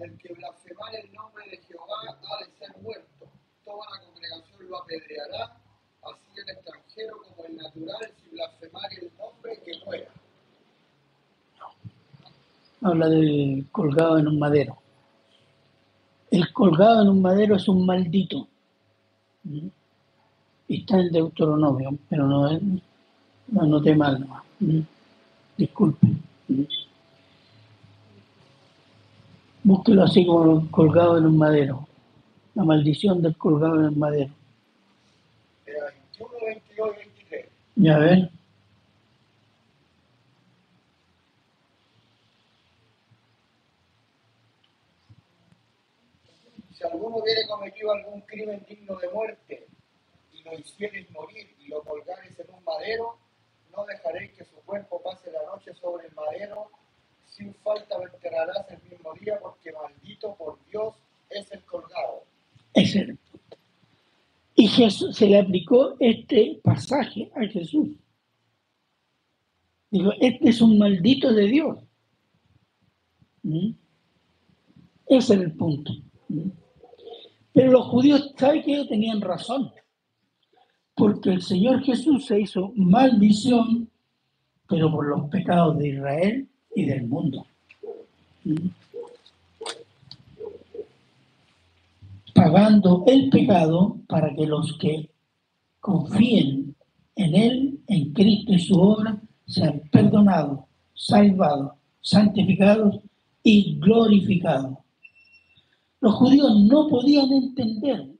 El 0.00 0.18
que 0.18 0.32
blasfemare 0.34 1.00
el 1.00 1.12
nombre 1.12 1.48
de 1.50 1.56
Jehová 1.58 1.96
ha 2.06 2.44
de 2.44 2.50
ser 2.58 2.82
muerto. 2.82 3.26
Toda 3.64 3.86
la 3.90 4.06
congregación 4.06 4.45
lo 4.68 4.82
apedreará, 4.82 5.56
así 6.02 6.40
el 6.40 6.48
extranjero 6.48 7.16
como 7.22 7.44
el 7.46 7.56
natural, 7.56 8.10
si 8.22 8.30
blasfemare 8.30 8.96
el 8.96 9.10
nombre, 9.18 9.62
que 9.64 9.84
muera. 9.84 10.10
habla 12.82 13.08
del 13.08 13.66
colgado 13.72 14.18
en 14.18 14.28
un 14.28 14.38
madero. 14.38 14.78
El 16.30 16.52
colgado 16.52 17.02
en 17.02 17.08
un 17.08 17.22
madero 17.22 17.56
es 17.56 17.68
un 17.68 17.86
maldito. 17.86 18.48
¿Mm? 19.44 19.68
Y 20.68 20.80
está 20.80 21.00
en 21.00 21.12
Deuteronomio, 21.12 21.96
pero 22.08 22.26
no 22.26 22.50
es, 22.50 22.60
no 23.48 23.62
anoté 23.62 23.94
mal 23.94 24.20
nomás. 24.20 24.42
¿Mm? 24.60 24.80
Disculpe. 25.56 26.06
¿Mm? 26.48 26.62
Búsquelo 29.64 30.04
así 30.04 30.24
como 30.24 30.70
colgado 30.70 31.18
en 31.18 31.26
un 31.26 31.38
madero. 31.38 31.88
La 32.54 32.64
maldición 32.64 33.20
del 33.20 33.36
colgado 33.36 33.80
en 33.80 33.86
el 33.86 33.96
madero. 33.96 34.32
Era 36.18 36.28
21, 36.46 36.46
22 36.46 36.96
y 36.96 36.98
23. 36.98 37.46
Ya 37.76 37.98
ven. 37.98 38.30
Si 46.72 46.84
alguno 46.84 47.16
hubiere 47.16 47.46
cometido 47.46 47.92
algún 47.92 48.20
crimen 48.22 48.64
digno 48.68 48.96
de 48.96 49.08
muerte 49.08 49.66
y 50.32 50.42
lo 50.42 50.58
hicieres 50.58 51.10
morir 51.10 51.54
y 51.58 51.68
lo 51.68 51.82
colgares 51.82 52.38
en 52.38 52.54
un 52.54 52.64
madero, 52.64 53.18
no 53.74 53.84
dejaréis 53.86 54.32
que 54.32 54.44
su 54.44 54.56
cuerpo 54.64 55.02
pase 55.02 55.30
la 55.32 55.42
noche 55.44 55.74
sobre 55.74 56.06
el 56.06 56.14
madero. 56.14 56.70
Sin 57.26 57.54
falta 57.56 57.98
lo 57.98 58.06
enterrarás 58.06 58.70
el 58.70 58.82
mismo 58.90 59.12
día, 59.14 59.38
porque 59.40 59.72
maldito 59.72 60.34
por 60.36 60.58
Dios 60.66 60.94
es 61.28 61.50
el 61.52 61.62
colgado. 61.64 62.24
Era 62.72 63.00
el. 63.00 63.18
Y 64.58 64.68
Jesús, 64.68 65.14
se 65.14 65.28
le 65.28 65.38
aplicó 65.38 65.96
este 66.00 66.58
pasaje 66.64 67.30
a 67.36 67.46
Jesús. 67.46 67.90
Digo, 69.90 70.12
este 70.18 70.48
es 70.48 70.62
un 70.62 70.78
maldito 70.78 71.32
de 71.32 71.46
Dios. 71.46 71.78
¿Mm? 73.42 73.72
Ese 75.08 75.34
era 75.34 75.42
el 75.42 75.52
punto. 75.52 75.92
¿Mm? 76.28 76.48
Pero 77.52 77.72
los 77.72 77.86
judíos, 77.86 78.32
¿saben 78.38 78.62
qué? 78.62 78.86
Tenían 78.86 79.20
razón. 79.20 79.70
Porque 80.94 81.30
el 81.30 81.42
Señor 81.42 81.82
Jesús 81.82 82.24
se 82.24 82.40
hizo 82.40 82.72
maldición, 82.76 83.90
pero 84.66 84.90
por 84.90 85.06
los 85.06 85.28
pecados 85.28 85.76
de 85.78 85.88
Israel 85.88 86.48
y 86.74 86.86
del 86.86 87.06
mundo. 87.06 87.46
¿Mm? 88.44 88.68
El 93.06 93.30
pecado 93.30 93.98
para 94.08 94.34
que 94.34 94.46
los 94.46 94.76
que 94.78 95.10
confíen 95.80 96.74
en 97.14 97.34
Él, 97.34 97.80
en 97.86 98.12
Cristo 98.12 98.52
y 98.52 98.58
su 98.58 98.78
obra, 98.78 99.20
sean 99.46 99.82
perdonados, 99.90 100.60
salvados, 100.94 101.72
santificados 102.00 103.00
y 103.42 103.78
glorificados. 103.80 104.78
Los 106.00 106.14
judíos 106.14 106.60
no 106.64 106.88
podían 106.88 107.32
entender 107.32 108.10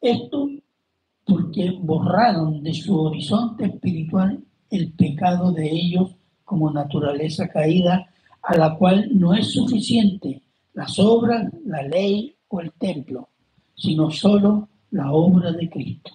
esto 0.00 0.48
porque 1.24 1.70
borraron 1.80 2.62
de 2.62 2.74
su 2.74 2.98
horizonte 2.98 3.66
espiritual 3.66 4.42
el 4.70 4.92
pecado 4.92 5.52
de 5.52 5.70
ellos 5.70 6.10
como 6.44 6.70
naturaleza 6.70 7.48
caída 7.48 8.10
a 8.42 8.56
la 8.56 8.76
cual 8.76 9.08
no 9.12 9.34
es 9.34 9.52
suficiente 9.52 10.42
las 10.72 10.98
obras, 10.98 11.52
la 11.64 11.82
ley 11.82 12.34
o 12.48 12.60
el 12.60 12.72
templo, 12.72 13.29
sino 13.80 14.10
solo 14.10 14.68
la 14.90 15.10
obra 15.10 15.52
de 15.52 15.68
Cristo. 15.70 16.12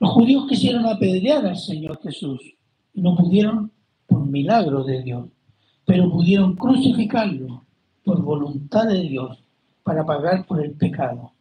Los 0.00 0.10
judíos 0.10 0.46
quisieron 0.48 0.84
apedrear 0.86 1.46
al 1.46 1.56
Señor 1.56 2.00
Jesús 2.02 2.40
y 2.92 3.00
no 3.00 3.14
pudieron 3.14 3.70
por 4.06 4.26
milagro 4.26 4.82
de 4.82 5.00
Dios, 5.00 5.28
pero 5.84 6.10
pudieron 6.10 6.56
crucificarlo 6.56 7.64
por 8.04 8.20
voluntad 8.20 8.88
de 8.88 9.02
Dios 9.02 9.44
para 9.84 10.04
pagar 10.04 10.44
por 10.44 10.60
el 10.60 10.72
pecado. 10.72 11.32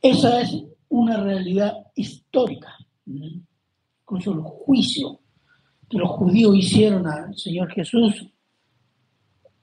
Esa 0.00 0.40
es 0.40 0.56
una 0.88 1.16
realidad 1.16 1.74
histórica. 1.96 2.76
¿Mm? 3.06 3.40
Incluso 4.02 4.32
el 4.32 4.40
juicio 4.40 5.18
que 5.90 5.98
los 5.98 6.10
judíos 6.10 6.54
hicieron 6.56 7.06
al 7.08 7.36
Señor 7.36 7.70
Jesús, 7.72 8.24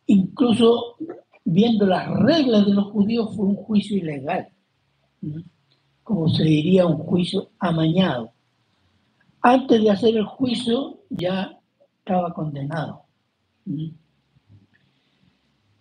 incluso 0.08 0.98
viendo 1.46 1.86
las 1.86 2.10
reglas 2.10 2.66
de 2.66 2.74
los 2.74 2.92
judíos, 2.92 3.34
fue 3.36 3.46
un 3.46 3.56
juicio 3.56 3.98
ilegal. 3.98 4.50
Como 6.04 6.28
se 6.30 6.44
diría, 6.44 6.86
un 6.86 6.98
juicio 6.98 7.52
amañado. 7.60 8.32
Antes 9.42 9.82
de 9.82 9.92
hacer 9.92 10.18
el 10.18 10.26
juicio 10.26 11.00
ya 11.10 11.58
estaba 12.00 12.34
condenado. 12.34 13.04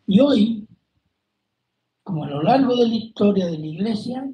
Y 0.06 0.20
hoy, 0.20 0.68
como 2.02 2.24
a 2.24 2.28
lo 2.30 2.42
largo 2.42 2.76
de 2.76 2.88
la 2.88 2.94
historia 2.94 3.46
de 3.46 3.58
la 3.58 3.66
iglesia, 3.66 4.30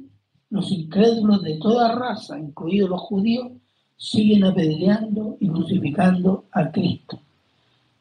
los 0.51 0.71
incrédulos 0.73 1.43
de 1.43 1.59
toda 1.59 1.95
raza, 1.95 2.39
incluidos 2.39 2.91
los 2.91 3.01
judíos, 3.03 3.53
siguen 3.97 4.45
apedreando 4.45 5.37
y 5.39 5.49
crucificando 5.49 6.47
a 6.51 6.71
Cristo 6.73 7.21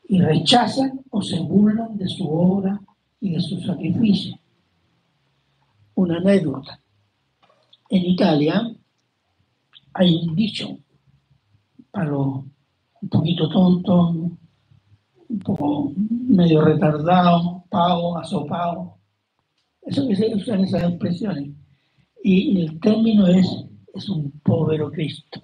y 0.08 0.20
rechazan 0.20 1.02
o 1.12 1.22
se 1.22 1.40
burlan 1.40 1.96
de 1.98 2.08
su 2.08 2.28
obra 2.28 2.82
y 3.22 3.32
de 3.32 3.42
su 3.42 3.60
sacrificio. 3.62 4.38
Una 5.96 6.18
anécdota. 6.18 6.80
En 7.90 8.06
Italia 8.06 8.74
hay 9.94 10.16
un 10.16 10.36
dicho 10.36 10.78
para 11.92 12.10
los 12.10 12.44
un 13.02 13.10
poquito 13.10 13.50
tontos, 13.50 14.16
un 15.30 15.40
poco 15.40 15.94
medio 15.98 16.62
retardado, 16.62 17.64
pavo, 17.70 18.18
asopado. 18.18 18.96
Eso 19.82 20.08
que 20.08 20.16
se 20.16 20.36
usan 20.36 20.64
esas 20.66 20.84
expresiones. 20.84 21.52
Y 22.24 22.62
el 22.62 22.80
término 22.80 23.28
es, 23.28 23.48
es 23.94 24.10
un 24.10 24.32
pobre 24.44 24.80
Cristo. 24.92 25.42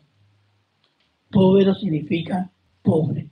Pobre 1.32 1.74
significa 1.76 2.50
pobre. 2.82 3.30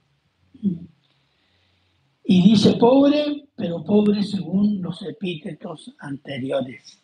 Y 2.25 2.41
dice 2.41 2.73
pobre, 2.73 3.42
pero 3.63 3.81
pobre 3.81 4.21
según 4.21 4.81
los 4.81 5.01
epítetos 5.03 5.95
anteriores. 5.99 7.01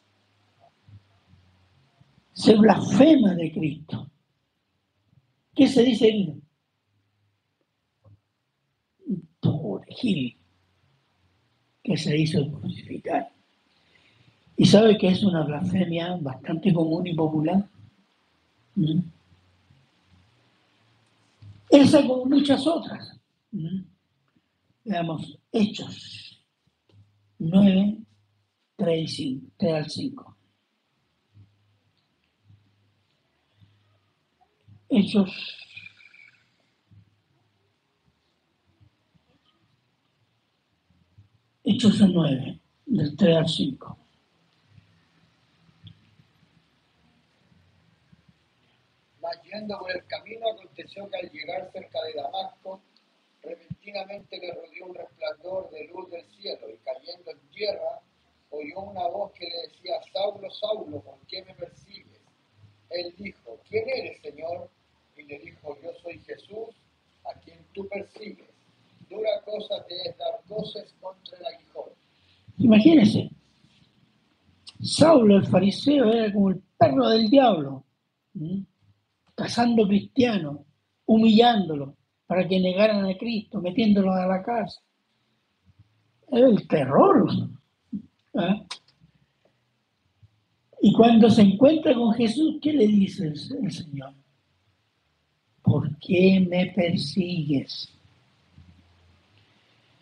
Se 2.34 2.54
blasfema 2.54 3.34
de 3.34 3.50
Cristo. 3.50 4.12
¿Qué 5.56 5.70
se 5.70 5.84
dice 5.84 6.06
ahí? 6.08 6.42
Pobre 9.40 9.86
Gil. 9.88 10.38
que 11.82 11.96
se 11.96 12.18
hizo 12.18 12.52
crucificar. 12.52 13.32
¿Y 14.58 14.66
sabe 14.66 14.98
que 14.98 15.08
es 15.08 15.24
una 15.24 15.46
blasfemia 15.46 16.18
bastante 16.18 16.74
común 16.74 17.08
y 17.08 17.16
popular? 17.16 17.70
¿Mm? 18.76 19.00
Esa 21.70 22.06
como 22.06 22.26
muchas 22.26 22.68
otras. 22.68 23.18
¿Mm? 23.54 23.80
Veamos, 24.84 25.40
Hechos 25.54 26.29
9, 27.40 27.98
3, 28.76 29.16
5, 29.16 29.52
3 29.58 29.74
al 29.74 29.90
5. 29.90 30.38
Hechos 34.90 35.60
Hechos 41.64 42.02
9, 42.02 42.60
del 42.88 43.16
3 43.16 43.38
al 43.38 43.48
5. 43.48 43.98
Mas 49.22 49.44
yendo 49.44 49.78
por 49.78 49.92
el 49.92 50.04
camino 50.08 50.50
aconteció 50.52 51.08
que 51.12 51.18
al 51.18 51.30
llegar 51.30 51.72
cerca 51.72 52.00
de 52.06 52.14
Damasco, 52.16 52.82
repentinamente 53.42 54.38
le 54.38 54.54
rodeó 54.54 54.86
un 54.88 54.96
resplandor 54.96 55.70
de 55.72 55.88
luz 55.88 56.10
del 56.10 56.26
cielo 56.32 56.70
y 56.70 56.78
cayendo 56.78 57.32
en 57.32 57.50
tierra, 57.50 58.02
oyó 58.50 58.80
una 58.80 59.08
voz 59.08 59.32
que 59.34 59.46
le 59.46 59.68
decía, 59.68 60.00
Saulo, 60.12 60.50
Saulo, 60.52 61.02
¿por 61.02 61.20
qué 61.28 61.44
me 61.44 61.54
persigues? 61.54 62.22
Él 62.90 63.14
dijo, 63.18 63.60
¿quién 63.68 63.88
eres, 63.90 64.22
Señor? 64.22 64.70
Y 65.16 65.24
le 65.24 65.40
dijo, 65.40 65.78
yo 65.82 65.92
soy 66.02 66.20
Jesús, 66.20 66.76
a 67.26 67.40
quien 67.40 67.60
tú 67.74 67.88
persigues 67.88 68.50
dura 69.10 69.30
cosa 69.44 69.84
te 69.88 69.96
es 70.10 70.18
dar 70.18 70.40
voces 70.48 70.94
contra 71.02 71.38
el 71.38 71.46
aguijón. 71.46 71.90
Imagínense, 72.58 73.30
Saulo 74.82 75.38
el 75.38 75.48
fariseo 75.48 76.12
era 76.12 76.32
como 76.32 76.52
el 76.52 76.62
perro 76.78 77.10
del 77.10 77.30
diablo, 77.30 77.86
cazando 79.36 79.88
cristianos, 79.88 80.60
humillándolo 81.06 81.98
para 82.30 82.48
que 82.48 82.60
negaran 82.60 83.04
a 83.08 83.18
Cristo, 83.18 83.60
metiéndolos 83.60 84.14
a 84.16 84.28
la 84.28 84.44
casa. 84.44 84.80
Era 86.32 86.48
el 86.48 86.68
terror. 86.68 87.28
¿ah? 88.36 88.64
Y 90.80 90.94
cuando 90.94 91.28
se 91.32 91.42
encuentra 91.42 91.96
con 91.96 92.14
Jesús, 92.14 92.60
¿qué 92.62 92.72
le 92.72 92.86
dice 92.86 93.26
el 93.26 93.72
Señor? 93.72 94.14
¿Por 95.64 95.98
qué 95.98 96.46
me 96.48 96.68
persigues? 96.68 97.90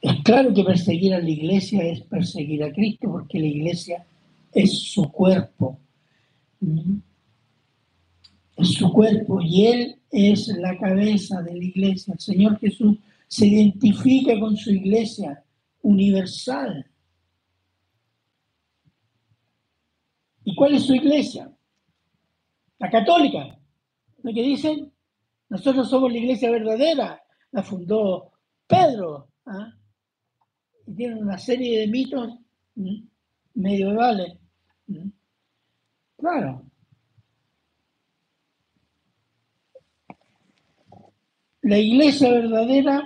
Es 0.02 0.22
claro 0.24 0.54
que 0.54 0.66
perseguir 0.66 1.14
a 1.14 1.20
la 1.20 1.30
iglesia 1.30 1.82
es 1.82 2.02
perseguir 2.02 2.62
a 2.62 2.74
Cristo, 2.74 3.10
porque 3.10 3.40
la 3.40 3.48
iglesia 3.48 4.06
es 4.52 4.78
su 4.78 5.10
cuerpo. 5.10 5.80
Es 8.58 8.74
su 8.74 8.92
cuerpo 8.92 9.40
y 9.42 9.68
Él 9.68 10.02
es 10.12 10.48
la 10.48 10.78
cabeza 10.78 11.42
de 11.44 11.56
la 11.56 11.64
iglesia. 11.64 12.14
El 12.14 12.20
Señor 12.20 12.60
Jesús 12.60 12.98
se 13.28 13.48
identifica 13.48 14.40
con 14.40 14.58
su 14.58 14.72
iglesia 14.72 15.44
universal. 15.84 16.86
¿Y 20.44 20.56
cuál 20.56 20.76
es 20.76 20.84
su 20.84 20.96
iglesia? 20.96 21.52
La 22.80 22.90
católica. 22.90 23.58
Lo 24.24 24.34
que 24.34 24.42
dicen, 24.42 24.92
nosotros 25.50 25.90
somos 25.90 26.12
la 26.12 26.18
iglesia 26.18 26.52
verdadera. 26.52 27.22
La 27.52 27.64
fundó 27.64 28.32
Pedro. 28.68 29.30
¿ah? 29.46 29.78
y 30.88 30.96
tienen 30.96 31.20
una 31.20 31.38
serie 31.38 31.82
de 31.82 31.88
mitos 31.88 32.34
medievales. 33.54 34.38
Claro. 36.18 36.67
La 41.68 41.78
iglesia 41.78 42.32
verdadera 42.32 43.06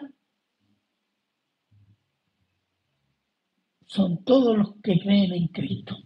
son 3.87 4.23
todos 4.23 4.55
los 4.55 4.75
que 4.83 4.99
creen 4.99 5.33
en 5.33 5.47
Cristo 5.47 5.97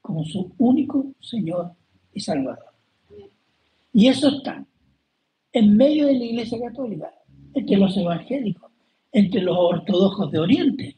como 0.00 0.24
su 0.24 0.52
único 0.58 1.14
Señor 1.20 1.74
y 2.12 2.18
Salvador. 2.18 2.74
Y 3.92 4.08
eso 4.08 4.30
está 4.30 4.66
en 5.52 5.76
medio 5.76 6.08
de 6.08 6.18
la 6.18 6.24
iglesia 6.24 6.58
católica, 6.60 7.14
entre 7.54 7.76
los 7.76 7.96
evangélicos 7.96 8.72
entre 9.12 9.42
los 9.42 9.56
ortodoxos 9.56 10.32
de 10.32 10.38
Oriente. 10.40 10.96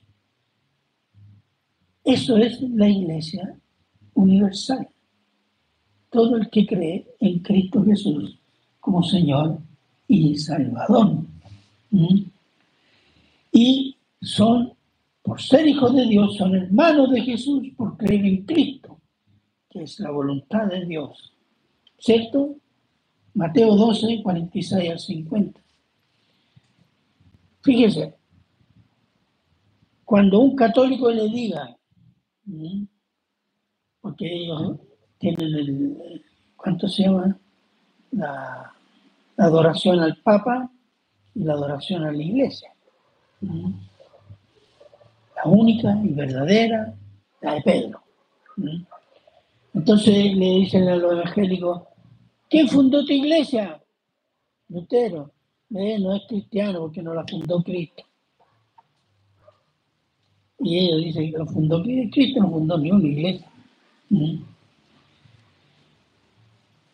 Eso 2.03 2.39
es 2.39 2.59
la 2.63 2.89
iglesia 2.89 3.59
universal. 4.15 4.89
Todo 6.09 6.37
el 6.37 6.49
que 6.49 6.67
cree 6.67 7.15
en 7.21 7.41
Cristo 7.41 7.85
Jesús 7.85 8.39
como 8.81 9.03
Señor 9.03 9.61
y 10.09 10.37
Salvador. 10.37 11.25
Y 13.53 13.97
son, 14.21 14.73
por 15.23 15.41
ser 15.41 15.67
hijos 15.67 15.95
de 15.95 16.07
Dios, 16.07 16.37
son 16.37 16.55
hermanos 16.55 17.11
de 17.11 17.23
Jesús 17.23 17.69
por 17.77 17.97
creer 17.97 18.25
en 18.25 18.45
Cristo, 18.45 19.01
que 19.69 19.83
es 19.83 20.01
la 20.01 20.11
voluntad 20.11 20.67
de 20.67 20.85
Dios. 20.87 21.33
¿Cierto? 21.99 22.57
Mateo 23.35 23.77
12, 23.77 24.23
46 24.23 24.91
al 24.91 24.99
50. 24.99 25.61
Fíjese, 27.63 28.15
cuando 30.05 30.41
un 30.41 30.57
católico 30.57 31.11
le 31.11 31.29
diga, 31.29 31.77
porque 34.01 34.27
ellos 34.27 34.79
tienen 35.19 35.55
el, 35.55 36.25
¿cuánto 36.57 36.89
se 36.89 37.05
llama? 37.05 37.39
La, 38.11 38.72
adoración 39.47 40.01
al 40.01 40.17
Papa 40.23 40.71
y 41.35 41.45
la 41.45 41.55
adoración 41.55 42.05
a 42.05 42.13
la 42.13 42.23
Iglesia. 42.23 42.73
La 43.41 45.45
única 45.47 45.99
y 46.03 46.09
verdadera, 46.09 46.95
la 47.41 47.55
de 47.55 47.63
Pedro. 47.63 48.03
Entonces 49.75 50.35
le 50.35 50.47
dicen 50.47 50.89
a 50.89 50.97
los 50.97 51.13
evangélicos, 51.13 51.83
¿quién 52.49 52.69
fundó 52.69 53.05
tu 53.05 53.13
iglesia? 53.13 53.81
Lutero 54.69 55.33
no 55.73 56.15
es 56.15 56.23
cristiano 56.29 56.81
porque 56.81 57.03
no 57.03 57.15
la 57.15 57.25
fundó 57.27 57.63
Cristo. 57.63 58.05
Y 60.59 60.79
ellos 60.79 61.05
dicen 61.05 61.33
que 61.33 61.39
lo 61.39 61.47
fundó 61.47 61.83
Cristo, 61.83 62.41
no 62.41 62.51
fundó 62.51 62.79
ni 62.79 62.91
una 62.91 63.09
iglesia. 63.09 63.51
¿Mm? 64.11 64.43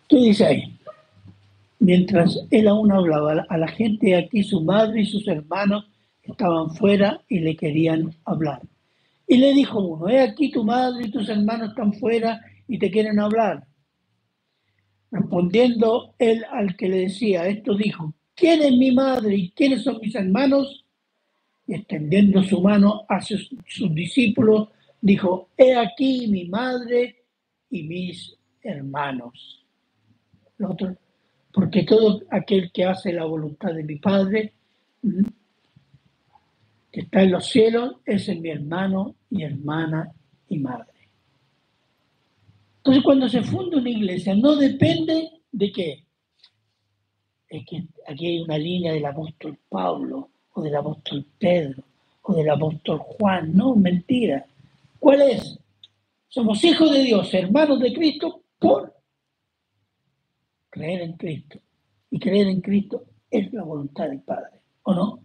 ¿Qué 0.08 0.16
dice 0.16 0.46
ahí? 0.46 0.77
Mientras 1.80 2.38
él 2.50 2.68
aún 2.68 2.92
hablaba 2.92 3.46
a 3.48 3.58
la 3.58 3.68
gente 3.68 4.16
aquí, 4.16 4.42
su 4.42 4.62
madre 4.62 5.02
y 5.02 5.06
sus 5.06 5.26
hermanos 5.28 5.88
estaban 6.22 6.70
fuera 6.70 7.22
y 7.28 7.38
le 7.40 7.56
querían 7.56 8.14
hablar. 8.24 8.62
Y 9.26 9.36
le 9.38 9.52
dijo 9.52 9.80
uno, 9.80 10.08
he 10.08 10.20
aquí 10.20 10.50
tu 10.50 10.64
madre 10.64 11.06
y 11.06 11.10
tus 11.10 11.28
hermanos 11.28 11.70
están 11.70 11.92
fuera 11.94 12.40
y 12.66 12.78
te 12.78 12.90
quieren 12.90 13.20
hablar. 13.20 13.66
Respondiendo 15.10 16.14
él 16.18 16.44
al 16.50 16.76
que 16.76 16.88
le 16.88 16.98
decía 17.00 17.46
esto, 17.46 17.74
dijo, 17.74 18.14
¿quién 18.34 18.62
es 18.62 18.72
mi 18.72 18.92
madre 18.92 19.36
y 19.36 19.50
quiénes 19.52 19.84
son 19.84 19.98
mis 20.00 20.14
hermanos? 20.14 20.84
Y 21.66 21.74
extendiendo 21.74 22.42
su 22.42 22.60
mano 22.60 23.04
hacia 23.08 23.38
sus 23.66 23.94
discípulos, 23.94 24.68
dijo, 25.00 25.50
he 25.56 25.74
aquí 25.76 26.26
mi 26.28 26.46
madre 26.46 27.24
y 27.70 27.82
mis 27.84 28.36
hermanos. 28.62 29.66
otro, 30.66 30.96
porque 31.58 31.82
todo 31.82 32.22
aquel 32.30 32.70
que 32.70 32.84
hace 32.84 33.12
la 33.12 33.24
voluntad 33.24 33.74
de 33.74 33.82
mi 33.82 33.96
Padre, 33.96 34.52
que 36.92 37.00
está 37.00 37.24
en 37.24 37.32
los 37.32 37.48
cielos, 37.48 37.96
es 38.06 38.28
mi 38.28 38.48
hermano 38.48 39.16
y 39.28 39.42
hermana 39.42 40.12
y 40.48 40.58
madre. 40.60 40.92
Entonces 42.76 43.02
cuando 43.02 43.28
se 43.28 43.42
funda 43.42 43.78
una 43.78 43.90
iglesia 43.90 44.36
no 44.36 44.54
depende 44.54 45.32
de 45.50 45.72
qué, 45.72 46.04
es 47.48 47.66
que 47.66 47.88
aquí 48.06 48.26
hay 48.28 48.38
una 48.38 48.56
línea 48.56 48.92
del 48.92 49.06
apóstol 49.06 49.58
Pablo 49.68 50.28
o 50.52 50.62
del 50.62 50.76
apóstol 50.76 51.26
Pedro 51.40 51.82
o 52.22 52.34
del 52.34 52.50
apóstol 52.50 52.98
Juan. 53.00 53.56
No, 53.56 53.74
mentira. 53.74 54.46
¿Cuál 55.00 55.22
es? 55.22 55.58
Somos 56.28 56.62
hijos 56.62 56.92
de 56.92 57.02
Dios, 57.02 57.34
hermanos 57.34 57.80
de 57.80 57.92
Cristo 57.92 58.42
por 58.60 58.97
creer 60.70 61.02
en 61.02 61.12
Cristo. 61.14 61.58
Y 62.10 62.18
creer 62.18 62.48
en 62.48 62.60
Cristo 62.60 63.04
es 63.30 63.52
la 63.52 63.62
voluntad 63.62 64.08
del 64.08 64.20
Padre, 64.20 64.60
¿o 64.82 64.94
no? 64.94 65.20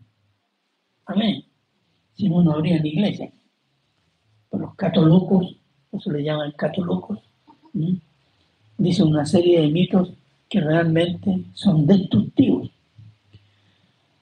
Amén. 1.06 1.44
Si 2.16 2.30
no, 2.30 2.44
no 2.44 2.54
habría 2.54 2.80
ni 2.80 2.90
iglesia. 2.90 3.32
Pero 4.50 4.64
los 4.64 4.76
catolocos, 4.76 5.56
eso 5.92 6.12
le 6.12 6.24
llaman 6.24 6.52
catolocos, 6.52 7.20
dicen 8.78 9.08
una 9.08 9.26
serie 9.26 9.62
de 9.62 9.70
mitos 9.70 10.14
que 10.50 10.60
realmente 10.60 11.46
son 11.54 11.86
destructivos. 11.86 12.70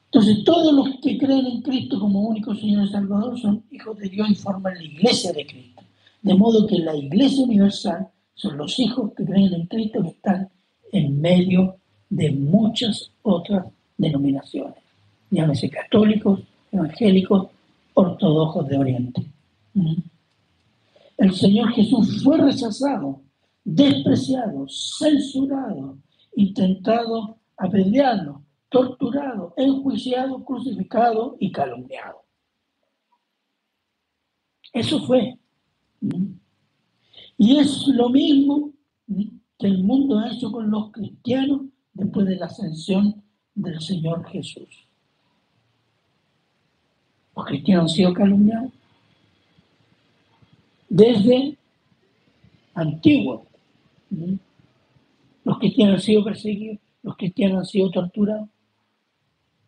Entonces, 0.06 0.44
todos 0.44 0.74
los 0.74 1.00
que 1.02 1.18
creen 1.18 1.46
en 1.46 1.62
Cristo 1.62 2.00
como 2.00 2.22
único 2.22 2.54
Señor 2.54 2.86
y 2.86 2.90
Salvador 2.90 3.40
son 3.40 3.64
hijos 3.72 3.98
de 3.98 4.10
Dios 4.10 4.30
y 4.30 4.36
forman 4.36 4.76
la 4.76 4.84
iglesia 4.84 5.32
de 5.32 5.46
Cristo. 5.46 5.82
De 6.22 6.34
modo 6.34 6.68
que 6.68 6.78
la 6.80 6.96
iglesia 6.96 7.44
universal 7.44 8.10
son 8.36 8.58
los 8.58 8.78
hijos 8.80 9.12
que 9.16 9.26
creen 9.26 9.54
en 9.54 9.66
Cristo 9.68 10.02
que 10.04 10.10
están 10.10 10.50
en 10.92 11.22
medio 11.22 11.78
de 12.10 12.32
muchas 12.32 13.12
otras 13.22 13.66
denominaciones, 13.98 14.84
llámese 15.30 15.70
católicos, 15.70 16.42
evangélicos, 16.72 17.48
ortodoxos 17.94 18.68
de 18.68 18.78
Oriente. 18.78 19.26
¿Mm? 19.74 19.96
El 21.18 21.34
Señor 21.34 21.72
Jesús 21.74 22.24
fue 22.24 22.38
rechazado, 22.38 23.22
despreciado, 23.64 24.66
censurado, 24.68 25.98
intentado 26.36 27.38
apedreado, 27.58 28.42
torturado, 28.70 29.54
enjuiciado, 29.56 30.44
crucificado 30.44 31.36
y 31.40 31.52
calumniado. 31.52 32.24
Eso 34.74 35.06
fue. 35.06 35.38
¿Mm? 36.00 36.34
Y 37.38 37.58
es 37.58 37.88
lo 37.88 38.10
mismo 38.10 38.72
que 39.08 39.41
el 39.68 39.84
mundo 39.84 40.20
ha 40.20 40.32
hecho 40.32 40.52
con 40.52 40.70
los 40.70 40.92
cristianos 40.92 41.62
después 41.94 42.26
de 42.28 42.36
la 42.36 42.46
ascensión 42.46 43.24
del 43.56 43.80
Señor 43.82 44.26
Jesús. 44.28 44.88
Los 47.36 47.46
cristianos 47.46 47.84
han 47.84 47.96
sido 47.96 48.14
calumniados 48.14 48.72
desde 50.90 51.58
antiguo. 52.74 53.46
Los 55.44 55.58
cristianos 55.58 55.96
han 55.96 56.02
sido 56.02 56.24
perseguidos, 56.24 56.80
los 57.02 57.16
cristianos 57.16 57.60
han 57.60 57.66
sido 57.66 57.90
torturados, 57.92 58.50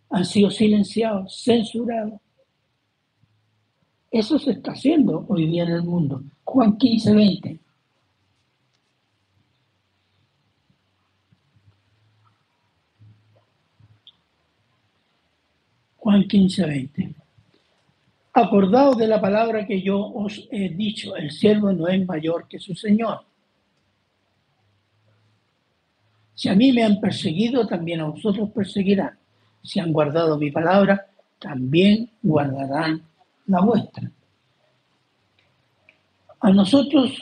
han 0.09 0.25
sido 0.25 0.51
silenciados, 0.51 1.41
censurados. 1.43 2.19
Eso 4.11 4.37
se 4.37 4.51
está 4.51 4.73
haciendo 4.73 5.25
hoy 5.27 5.47
día 5.47 5.63
en 5.63 5.71
el 5.71 5.83
mundo. 5.83 6.21
Juan 6.43 6.77
15, 6.77 7.13
20. 7.13 7.59
Juan 16.03 16.27
15, 16.27 16.65
20. 16.65 17.15
Acordaos 18.33 18.97
de 18.97 19.07
la 19.07 19.21
palabra 19.21 19.65
que 19.65 19.81
yo 19.81 20.01
os 20.01 20.49
he 20.51 20.67
dicho, 20.67 21.15
el 21.15 21.31
siervo 21.31 21.71
no 21.71 21.87
es 21.87 22.05
mayor 22.05 22.45
que 22.49 22.59
su 22.59 22.75
Señor. 22.75 23.21
Si 26.35 26.49
a 26.49 26.55
mí 26.55 26.73
me 26.73 26.83
han 26.83 26.99
perseguido, 26.99 27.65
también 27.65 28.01
a 28.01 28.07
vosotros 28.07 28.49
perseguirán. 28.51 29.17
Si 29.63 29.79
han 29.79 29.93
guardado 29.93 30.37
mi 30.37 30.51
palabra, 30.51 31.07
también 31.39 32.11
guardarán 32.21 33.01
la 33.47 33.61
vuestra. 33.61 34.11
A 36.41 36.51
nosotros, 36.51 37.13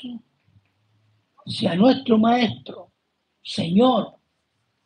si 1.45 1.67
a 1.67 1.75
nuestro 1.75 2.17
Maestro, 2.17 2.89
Señor 3.43 4.15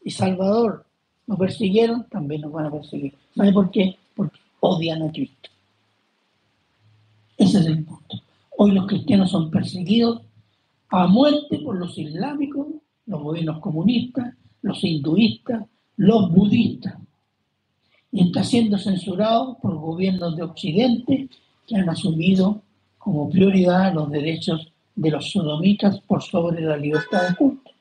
y 0.03 0.11
Salvador 0.11 0.84
nos 1.27 1.39
persiguieron, 1.39 2.05
también 2.09 2.41
nos 2.41 2.51
van 2.51 2.67
a 2.67 2.71
perseguir. 2.71 3.13
¿Sabe 3.35 3.51
por 3.51 3.71
qué? 3.71 3.97
Porque 4.15 4.39
odian 4.59 5.01
a 5.01 5.11
Cristo. 5.11 5.49
Ese 7.37 7.59
es 7.59 7.65
el 7.65 7.83
punto. 7.83 8.21
Hoy 8.57 8.71
los 8.71 8.87
cristianos 8.87 9.31
son 9.31 9.51
perseguidos 9.51 10.21
a 10.89 11.07
muerte 11.07 11.59
por 11.59 11.75
los 11.75 11.97
islámicos, 11.97 12.67
los 13.05 13.21
gobiernos 13.21 13.59
comunistas, 13.59 14.33
los 14.61 14.83
hinduistas, 14.83 15.65
los 15.97 16.31
budistas. 16.31 16.95
Y 18.11 18.27
está 18.27 18.43
siendo 18.43 18.77
censurado 18.77 19.57
por 19.61 19.75
gobiernos 19.75 20.37
de 20.37 20.43
Occidente 20.43 21.27
que 21.67 21.75
han 21.75 21.89
asumido 21.89 22.61
como 22.97 23.29
prioridad 23.29 23.93
los 23.93 24.09
derechos 24.09 24.71
de 24.95 25.11
los 25.11 25.29
sodomitas 25.31 25.99
por 26.01 26.23
sobre 26.23 26.61
la 26.61 26.77
libertad 26.77 27.29
de 27.29 27.35
culto. 27.35 27.71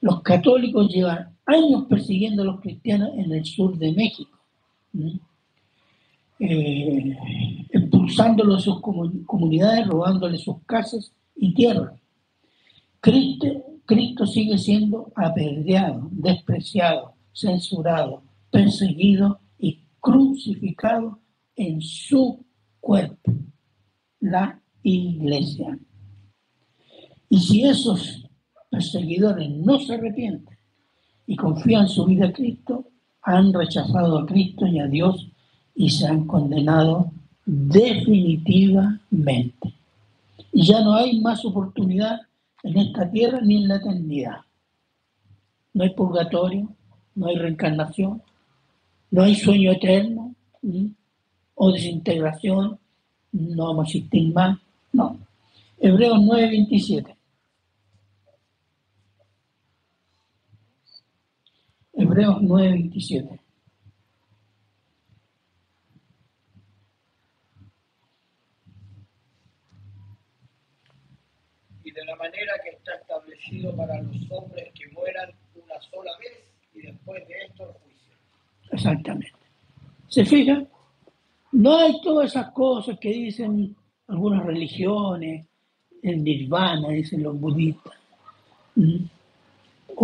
Los 0.00 0.22
católicos 0.22 0.88
llevan 0.88 1.31
años 1.46 1.84
persiguiendo 1.88 2.42
a 2.42 2.46
los 2.46 2.60
cristianos 2.60 3.10
en 3.16 3.32
el 3.32 3.44
sur 3.44 3.76
de 3.78 3.92
México, 3.92 4.38
eh, 6.38 7.16
expulsándolos 7.70 8.58
de 8.58 8.62
sus 8.62 8.80
comunidades, 8.80 9.86
robándoles 9.86 10.42
sus 10.42 10.62
casas 10.64 11.12
y 11.36 11.54
tierras. 11.54 11.94
Cristo, 13.00 13.46
Cristo 13.84 14.26
sigue 14.26 14.58
siendo 14.58 15.12
apedreado, 15.16 16.08
despreciado, 16.12 17.14
censurado, 17.32 18.22
perseguido 18.50 19.40
y 19.58 19.84
crucificado 20.00 21.18
en 21.56 21.80
su 21.80 22.44
cuerpo, 22.80 23.32
la 24.20 24.60
iglesia. 24.82 25.78
Y 27.28 27.38
si 27.38 27.64
esos 27.64 28.28
perseguidores 28.70 29.50
no 29.50 29.78
se 29.78 29.94
arrepienten 29.94 30.51
y 31.26 31.36
confían 31.36 31.88
su 31.88 32.04
vida 32.04 32.26
a 32.26 32.32
Cristo, 32.32 32.84
han 33.22 33.52
rechazado 33.52 34.18
a 34.18 34.26
Cristo 34.26 34.66
y 34.66 34.80
a 34.80 34.86
Dios 34.86 35.28
y 35.74 35.90
se 35.90 36.06
han 36.06 36.26
condenado 36.26 37.10
definitivamente. 37.44 39.74
Y 40.52 40.64
ya 40.66 40.80
no 40.82 40.94
hay 40.94 41.20
más 41.20 41.44
oportunidad 41.44 42.20
en 42.62 42.78
esta 42.78 43.10
tierra 43.10 43.40
ni 43.42 43.62
en 43.62 43.68
la 43.68 43.76
eternidad. 43.76 44.38
No 45.74 45.84
hay 45.84 45.90
purgatorio, 45.90 46.68
no 47.14 47.26
hay 47.26 47.36
reencarnación, 47.36 48.22
no 49.10 49.22
hay 49.22 49.34
sueño 49.34 49.72
eterno 49.72 50.34
o 51.54 51.72
desintegración, 51.72 52.78
no 53.32 53.66
vamos 53.66 53.86
a 53.86 53.88
existir 53.88 54.32
más, 54.32 54.58
no. 54.92 55.16
Hebreos 55.78 56.20
9:27. 56.20 57.11
Hebreos 62.12 62.42
9:27. 62.42 63.40
de 71.94 72.04
la 72.06 72.16
manera 72.16 72.52
que 72.64 72.70
está 72.70 72.94
establecido 72.94 73.76
para 73.76 74.00
los 74.00 74.16
hombres 74.30 74.72
que 74.74 74.88
mueran 74.92 75.30
una 75.54 75.78
sola 75.90 76.10
vez 76.18 76.42
y 76.74 76.80
después 76.80 77.26
de 77.28 77.34
esto 77.46 77.64
el 77.64 77.74
juicio. 77.82 78.14
Exactamente. 78.70 79.32
¿Se 80.08 80.24
fijan? 80.24 80.68
No 81.52 81.76
hay 81.76 82.00
todas 82.02 82.30
esas 82.30 82.50
cosas 82.52 82.98
que 82.98 83.10
dicen 83.10 83.76
algunas 84.08 84.44
religiones, 84.46 85.46
el 86.02 86.24
nirvana, 86.24 86.88
dicen 86.88 87.22
los 87.22 87.38
budistas, 87.38 87.94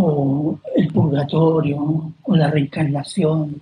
o 0.01 0.61
el 0.76 0.86
purgatorio, 0.92 2.12
o 2.22 2.36
la 2.36 2.49
reencarnación, 2.49 3.61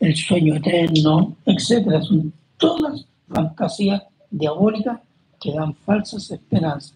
el 0.00 0.16
sueño 0.16 0.56
eterno, 0.56 1.34
etc. 1.46 2.02
Son 2.02 2.30
todas 2.58 3.06
fantasías 3.26 4.02
diabólicas 4.30 5.00
que 5.40 5.54
dan 5.54 5.74
falsas 5.74 6.30
esperanzas. 6.30 6.94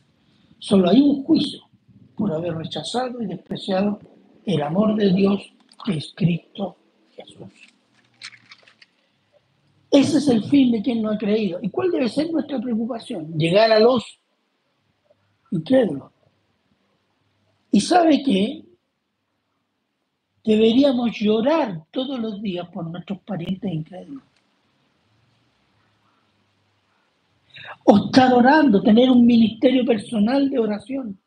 Solo 0.59 0.91
hay 0.91 1.01
un 1.01 1.25
juicio 1.25 1.63
por 2.15 2.35
haber 2.35 2.55
rechazado 2.55 3.23
y 3.23 3.27
despreciado 3.27 3.99
el 4.45 4.63
amor 4.63 4.95
de 4.97 5.15
Dios 5.15 5.41
que 5.87 5.97
es 5.97 6.13
Cristo 6.15 6.77
Jesús. 7.17 7.49
Ese 9.91 10.19
es 10.19 10.29
el 10.29 10.45
fin 10.45 10.71
de 10.71 10.83
quien 10.83 11.01
no 11.01 11.11
ha 11.11 11.17
creído. 11.17 11.61
¿Y 11.63 11.71
cuál 11.71 11.91
debe 11.91 12.11
ser 12.11 12.31
nuestra 12.31 12.61
preocupación? 12.61 13.33
Llegar 13.39 13.73
a 13.73 13.81
los 13.81 14.19
incrédulos. 15.51 16.14
Y 17.75 17.81
sabe 17.81 18.23
que 18.23 18.65
deberíamos 20.45 21.11
llorar 21.19 21.83
todos 21.91 22.21
los 22.21 22.41
días 22.41 22.69
por 22.69 22.89
nuestros 22.89 23.19
parientes 23.23 23.73
incrédulos. 23.73 24.23
o 27.87 28.07
estar 28.07 28.33
orando, 28.33 28.81
tener 28.81 29.11
un 29.11 29.27
ministerio 29.27 29.85
personal 29.85 30.49
de 30.49 30.59
oración. 30.59 31.19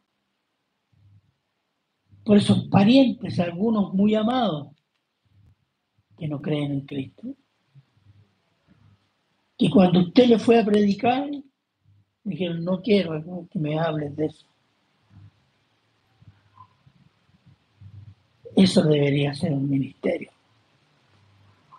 Por 2.24 2.38
esos 2.38 2.64
parientes, 2.70 3.40
algunos 3.40 3.94
muy 3.94 4.16
amados, 4.16 4.70
que 6.18 6.30
no 6.30 6.42
creen 6.42 6.72
en 6.72 6.82
Cristo. 6.82 7.36
Que 9.58 9.70
cuando 9.70 10.00
usted 10.00 10.28
le 10.28 10.40
fue 10.40 10.60
a 10.60 10.66
predicar, 10.66 11.30
dijeron, 12.24 12.64
no 12.64 12.82
quiero 12.82 13.48
que 13.52 13.60
me 13.60 13.78
hables 13.78 14.16
de 14.16 14.26
eso. 14.28 14.48
Eso 18.58 18.82
debería 18.82 19.36
ser 19.36 19.54
un 19.54 19.70
ministerio. 19.70 20.32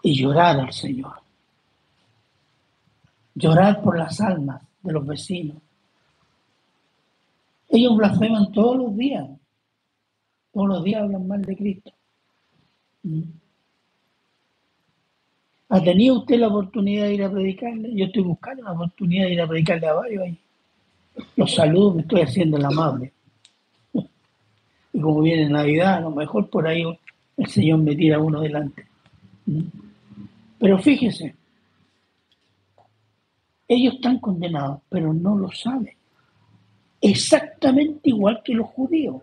Y 0.00 0.14
llorar 0.14 0.60
al 0.60 0.72
Señor. 0.72 1.14
Llorar 3.34 3.82
por 3.82 3.98
las 3.98 4.20
almas 4.20 4.62
de 4.80 4.92
los 4.92 5.04
vecinos. 5.04 5.56
Ellos 7.68 7.96
blasfeman 7.96 8.52
todos 8.52 8.76
los 8.76 8.96
días. 8.96 9.28
Todos 10.52 10.68
los 10.68 10.84
días 10.84 11.02
hablan 11.02 11.26
mal 11.26 11.42
de 11.42 11.56
Cristo. 11.56 11.92
Mm. 13.02 13.22
¿Ha 15.70 15.82
tenido 15.82 16.20
usted 16.20 16.38
la 16.38 16.46
oportunidad 16.46 17.06
de 17.06 17.14
ir 17.14 17.24
a 17.24 17.30
predicarle? 17.30 17.92
Yo 17.92 18.04
estoy 18.04 18.22
buscando 18.22 18.62
la 18.62 18.72
oportunidad 18.72 19.24
de 19.24 19.32
ir 19.32 19.40
a 19.40 19.48
predicarle 19.48 19.88
a 19.88 19.94
varios 19.94 20.22
ahí. 20.22 20.38
Los 21.34 21.56
saludos, 21.56 21.96
me 21.96 22.02
estoy 22.02 22.20
haciendo 22.20 22.56
el 22.56 22.64
amable. 22.64 23.12
Y 24.98 25.00
como 25.00 25.20
viene 25.20 25.48
Navidad, 25.48 25.94
a 25.94 26.00
lo 26.00 26.10
mejor 26.10 26.50
por 26.50 26.66
ahí 26.66 26.82
el 27.36 27.46
Señor 27.46 27.78
me 27.78 27.94
tira 27.94 28.18
uno 28.18 28.40
delante. 28.40 28.84
¿Mm? 29.46 29.60
Pero 30.58 30.76
fíjese, 30.80 31.36
ellos 33.68 33.94
están 33.94 34.18
condenados, 34.18 34.80
pero 34.88 35.14
no 35.14 35.38
lo 35.38 35.52
saben. 35.52 35.94
Exactamente 37.00 38.10
igual 38.10 38.42
que 38.44 38.54
los 38.54 38.66
judíos. 38.70 39.22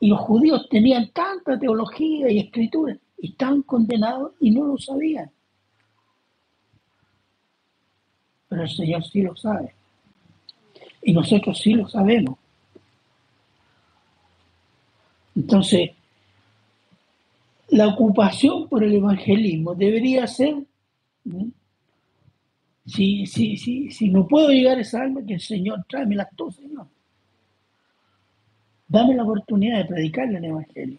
Y 0.00 0.08
los 0.08 0.20
judíos 0.20 0.68
tenían 0.68 1.12
tanta 1.12 1.58
teología 1.58 2.30
y 2.30 2.40
escritura, 2.40 2.94
y 3.16 3.30
estaban 3.30 3.62
condenados 3.62 4.32
y 4.38 4.50
no 4.50 4.66
lo 4.66 4.76
sabían. 4.76 5.30
Pero 8.50 8.64
el 8.64 8.68
Señor 8.68 9.02
sí 9.02 9.22
lo 9.22 9.34
sabe. 9.34 9.72
Y 11.00 11.14
nosotros 11.14 11.58
sí 11.58 11.72
lo 11.72 11.88
sabemos. 11.88 12.36
Entonces, 15.38 15.90
la 17.68 17.86
ocupación 17.86 18.68
por 18.68 18.82
el 18.82 18.92
evangelismo 18.94 19.72
debería 19.72 20.26
ser, 20.26 20.56
si, 22.84 23.24
si, 23.24 23.56
si, 23.56 23.88
si 23.92 24.08
no 24.08 24.26
puedo 24.26 24.48
llegar 24.48 24.78
a 24.78 24.80
esa 24.80 25.02
alma, 25.02 25.24
que 25.24 25.34
el 25.34 25.40
Señor 25.40 25.84
tráemela 25.88 26.28
tú, 26.34 26.50
Señor. 26.50 26.88
Dame 28.88 29.14
la 29.14 29.22
oportunidad 29.22 29.78
de 29.78 29.84
predicarle 29.84 30.38
el 30.38 30.44
evangelio. 30.44 30.98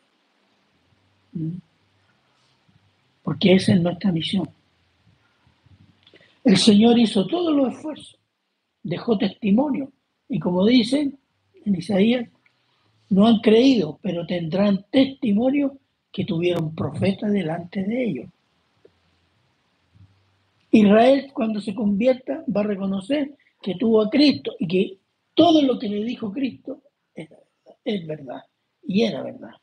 Porque 3.22 3.56
esa 3.56 3.74
es 3.74 3.82
nuestra 3.82 4.14
misión. 4.14 4.50
El 6.46 6.56
Señor 6.56 6.98
hizo 6.98 7.28
todos 7.28 7.54
los 7.54 7.74
esfuerzos, 7.74 8.18
dejó 8.84 9.18
testimonio. 9.18 9.92
Y 10.30 10.40
como 10.40 10.66
dicen 10.66 11.20
en 11.66 11.76
Isaías, 11.76 12.30
no 13.10 13.28
han 13.28 13.39
creído, 13.39 13.99
pero 14.01 14.26
tendrán 14.26 14.86
testimonio 14.91 15.78
que 16.12 16.26
tuvieron 16.26 16.76
profetas 16.76 17.32
delante 17.32 17.84
de 17.84 18.03
ellos. 18.05 18.30
Israel 20.72 21.32
cuando 21.34 21.60
se 21.60 21.74
convierta 21.74 22.43
va 22.55 22.62
a 22.62 22.66
reconocer 22.66 23.36
que 23.62 23.76
tuvo 23.76 24.01
a 24.01 24.10
Cristo 24.10 24.55
y 24.60 24.68
que 24.68 24.97
todo 25.34 25.62
lo 25.62 25.80
que 25.80 25.89
le 25.89 26.03
dijo 26.03 26.32
Cristo 26.32 26.82
es 27.84 28.05
verdad, 28.05 28.43
y 28.84 29.03
era 29.03 29.24
verdad. 29.24 29.53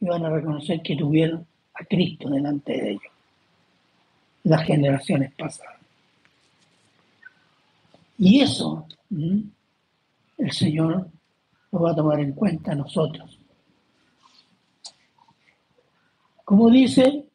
Y 0.00 0.06
van 0.06 0.24
a 0.26 0.30
reconocer 0.30 0.82
que 0.82 0.96
tuvieron 0.96 1.46
a 1.74 1.84
Cristo 1.84 2.28
delante 2.28 2.72
de 2.72 2.90
ellos, 2.90 3.12
las 4.44 4.64
generaciones 4.64 5.32
pasadas. 5.34 5.80
Y 8.18 8.40
eso 8.40 8.86
el 9.10 10.52
Señor 10.52 11.08
va 11.80 11.92
a 11.92 11.96
tomar 11.96 12.20
en 12.20 12.32
cuenta 12.32 12.74
nosotros. 12.74 13.38
Como 16.44 16.70
dice, 16.70 17.26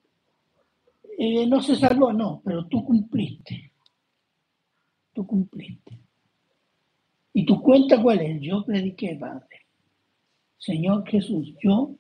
eh, 1.17 1.45
no 1.45 1.61
se 1.61 1.75
salvó, 1.75 2.13
no, 2.13 2.41
pero 2.43 2.65
tú 2.67 2.83
cumpliste. 2.85 3.71
Tú 5.13 5.27
cumpliste. 5.27 5.99
¿Y 7.33 7.45
tu 7.45 7.61
cuenta 7.61 8.01
cuál 8.01 8.21
es? 8.21 8.41
Yo 8.41 8.63
prediqué, 8.65 9.15
Padre. 9.19 9.65
Señor 10.57 11.07
Jesús, 11.07 11.53
yo 11.61 11.95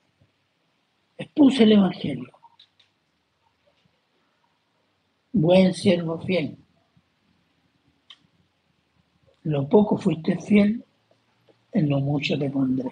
expuse 1.17 1.63
el 1.63 1.73
Evangelio. 1.73 2.31
Buen 5.33 5.73
siervo 5.73 6.19
fiel. 6.19 6.57
Lo 9.43 9.67
poco 9.67 9.97
fuiste 9.97 10.39
fiel, 10.39 10.85
en 11.73 11.89
lo 11.89 11.99
mucho 11.99 12.37
te 12.37 12.49
pondré. 12.49 12.91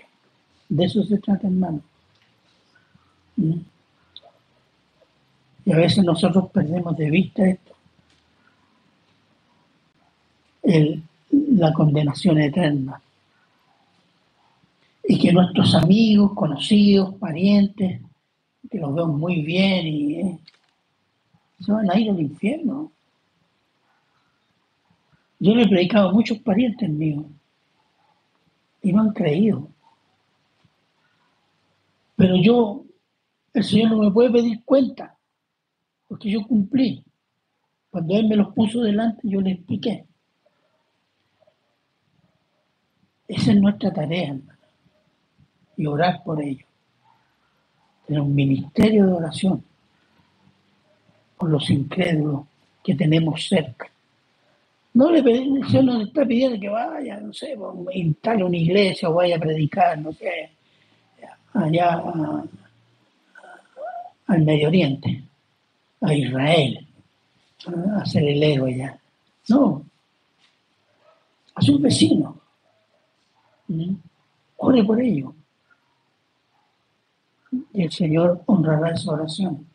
De 0.70 0.86
eso 0.86 1.04
se 1.04 1.18
trata, 1.18 1.48
hermano. 1.48 1.82
¿Mm? 3.36 3.60
Y 5.66 5.72
a 5.72 5.78
veces 5.78 6.04
nosotros 6.04 6.50
perdemos 6.52 6.96
de 6.98 7.10
vista 7.10 7.48
esto. 7.48 7.76
la 11.32 11.74
condenación 11.74 12.40
eterna. 12.40 13.02
Y 15.04 15.20
que 15.20 15.34
nuestros 15.34 15.74
amigos, 15.74 16.34
conocidos, 16.34 17.16
parientes, 17.16 18.02
que 18.70 18.78
los 18.78 18.94
veo 18.94 19.08
muy 19.08 19.42
bien 19.42 19.88
y 19.88 20.16
eh, 20.20 20.40
se 21.60 21.72
van 21.72 21.90
a 21.90 22.00
ir 22.00 22.12
al 22.12 22.20
infierno. 22.20 22.92
Yo 25.40 25.56
le 25.56 25.64
he 25.64 25.68
predicado 25.68 26.10
a 26.10 26.14
muchos 26.14 26.38
parientes 26.40 26.90
míos 26.90 27.26
y 28.82 28.94
no 28.94 29.02
han 29.02 29.14
creído. 29.14 29.70
Pero 32.16 32.36
yo, 32.36 32.84
el 33.54 33.64
Señor 33.64 33.92
no 33.92 33.98
me 33.98 34.12
puede 34.12 34.32
pedir 34.32 34.64
cuenta, 34.64 35.18
porque 36.08 36.30
yo 36.30 36.46
cumplí. 36.46 37.04
Cuando 37.90 38.16
Él 38.16 38.28
me 38.28 38.36
los 38.36 38.54
puso 38.54 38.82
delante, 38.82 39.22
yo 39.24 39.42
le 39.42 39.52
expliqué. 39.52 40.06
Esa 43.28 43.52
es 43.52 43.62
nuestra 43.62 43.94
tarea, 43.94 44.30
hermano. 44.30 44.60
Y 45.78 45.86
orar 45.86 46.24
por 46.24 46.42
ellos. 46.42 46.68
Tener 48.06 48.22
un 48.22 48.36
ministerio 48.36 49.06
de 49.06 49.14
oración 49.14 49.64
por 51.38 51.50
los 51.50 51.70
incrédulos 51.70 52.48
que 52.84 52.96
tenemos 52.96 53.48
cerca. 53.48 53.90
No 54.94 55.12
le 55.12 55.22
se 55.70 55.84
nos 55.84 56.08
está 56.08 56.26
pidiendo 56.26 56.60
que 56.60 56.70
vaya, 56.70 57.20
no 57.20 57.32
sé, 57.32 57.56
instale 57.94 58.44
una 58.44 58.58
iglesia 58.58 59.10
o 59.10 59.14
vaya 59.14 59.38
a 59.38 59.40
predicar, 59.40 59.98
no 60.00 60.12
sé, 60.12 60.50
allá 61.54 62.02
al 64.28 64.42
Medio 64.44 64.68
Oriente, 64.68 65.24
a 66.02 66.14
Israel, 66.14 66.88
a 67.96 68.06
ser 68.06 68.24
el 68.24 68.42
héroe 68.42 68.74
allá. 68.74 69.00
No, 69.48 69.84
a 71.56 71.62
sus 71.62 71.82
vecinos. 71.82 72.36
Ore 74.58 74.84
por 74.84 75.00
ello. 75.00 75.34
Y 77.74 77.84
el 77.84 77.92
Señor 77.92 78.42
honrará 78.46 78.92
esa 78.92 79.12
oración, 79.12 79.68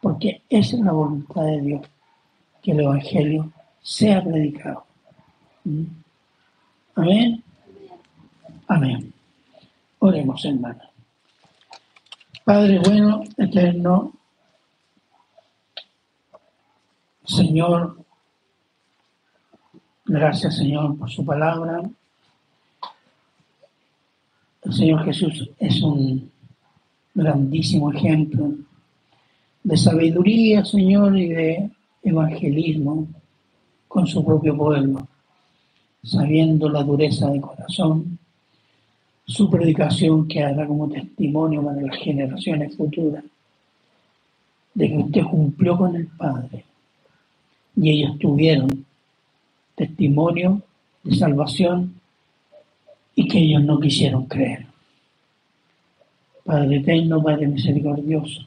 porque 0.00 0.42
esa 0.48 0.76
es 0.76 0.82
la 0.82 0.92
voluntad 0.92 1.44
de 1.44 1.60
Dios, 1.60 1.86
que 2.62 2.72
el 2.72 2.80
Evangelio 2.80 3.52
sea 3.82 4.22
predicado. 4.22 4.84
Amén. 6.94 7.42
Amén. 8.68 9.12
Oremos, 9.98 10.44
hermanos. 10.44 10.88
Padre 12.44 12.78
bueno, 12.78 13.22
eterno, 13.36 14.12
Señor, 17.24 18.04
gracias 20.04 20.56
Señor 20.56 20.98
por 20.98 21.10
su 21.10 21.24
palabra. 21.24 21.82
El 24.62 24.72
Señor 24.72 25.04
Jesús 25.04 25.50
es 25.58 25.80
un 25.82 26.30
grandísimo 27.14 27.92
ejemplo 27.92 28.52
de 29.62 29.76
sabiduría, 29.76 30.64
Señor, 30.64 31.16
y 31.16 31.28
de 31.28 31.70
evangelismo 32.02 33.06
con 33.90 34.06
su 34.06 34.24
propio 34.24 34.56
pueblo, 34.56 35.04
sabiendo 36.04 36.68
la 36.68 36.84
dureza 36.84 37.28
de 37.28 37.40
corazón, 37.40 38.20
su 39.26 39.50
predicación 39.50 40.28
que 40.28 40.44
hará 40.44 40.64
como 40.64 40.88
testimonio 40.88 41.60
para 41.64 41.80
las 41.80 41.96
generaciones 41.96 42.76
futuras 42.76 43.24
de 44.74 44.88
que 44.88 44.96
usted 44.96 45.24
cumplió 45.24 45.76
con 45.76 45.96
el 45.96 46.06
Padre 46.06 46.64
y 47.74 47.90
ellos 47.90 48.16
tuvieron 48.20 48.86
testimonio 49.74 50.62
de 51.02 51.16
salvación 51.16 52.00
y 53.16 53.26
que 53.26 53.40
ellos 53.40 53.64
no 53.64 53.80
quisieron 53.80 54.26
creer. 54.26 54.66
Padre 56.44 56.76
eterno, 56.76 57.20
Padre 57.20 57.48
misericordioso, 57.48 58.42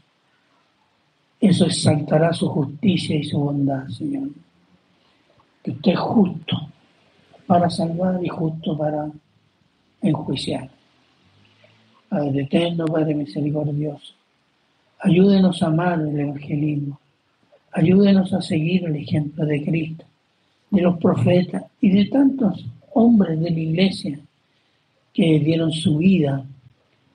eso 1.41 1.65
exaltará 1.65 2.31
su 2.31 2.47
justicia 2.47 3.17
y 3.17 3.25
su 3.25 3.37
bondad, 3.37 3.89
Señor. 3.89 4.29
Que 5.63 5.71
usted 5.71 5.91
es 5.91 5.99
justo 5.99 6.57
para 7.47 7.69
salvar 7.69 8.19
y 8.23 8.27
justo 8.27 8.77
para 8.77 9.09
enjuiciar. 10.01 10.69
Padre 12.09 12.41
eterno, 12.41 12.85
Padre 12.85 13.15
misericordioso, 13.15 14.13
ayúdenos 14.99 15.63
a 15.63 15.67
amar 15.67 15.99
el 15.99 16.19
evangelismo, 16.19 16.99
ayúdenos 17.71 18.33
a 18.33 18.41
seguir 18.41 18.85
el 18.85 18.97
ejemplo 18.97 19.45
de 19.45 19.63
Cristo, 19.63 20.05
de 20.69 20.81
los 20.81 20.97
profetas 20.97 21.63
y 21.81 21.89
de 21.89 22.05
tantos 22.05 22.65
hombres 22.93 23.39
de 23.39 23.49
la 23.49 23.59
iglesia 23.59 24.19
que 25.13 25.39
dieron 25.39 25.71
su 25.71 25.97
vida 25.97 26.45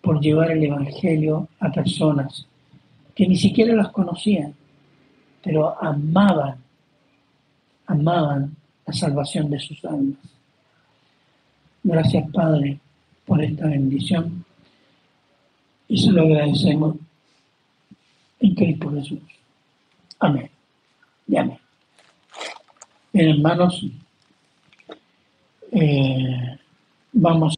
por 0.00 0.20
llevar 0.20 0.52
el 0.52 0.64
Evangelio 0.64 1.48
a 1.60 1.70
personas 1.70 2.46
que 3.14 3.26
ni 3.26 3.36
siquiera 3.36 3.74
las 3.74 3.90
conocían 3.90 4.54
pero 5.42 5.82
amaban, 5.82 6.56
amaban 7.88 8.54
la 8.86 8.92
salvación 8.92 9.50
de 9.50 9.58
sus 9.58 9.84
almas. 9.84 10.18
Gracias, 11.82 12.30
Padre, 12.30 12.78
por 13.26 13.42
esta 13.42 13.66
bendición 13.66 14.44
y 15.88 15.96
se 15.96 16.12
lo 16.12 16.22
agradecemos 16.22 16.96
en 18.40 18.54
Cristo 18.54 18.90
Jesús. 18.92 19.20
Amén. 20.20 20.50
Y 21.26 21.36
amén. 21.36 21.58
Bien, 23.12 23.30
hermanos, 23.30 23.84
eh, 25.72 26.58
vamos 27.12 27.57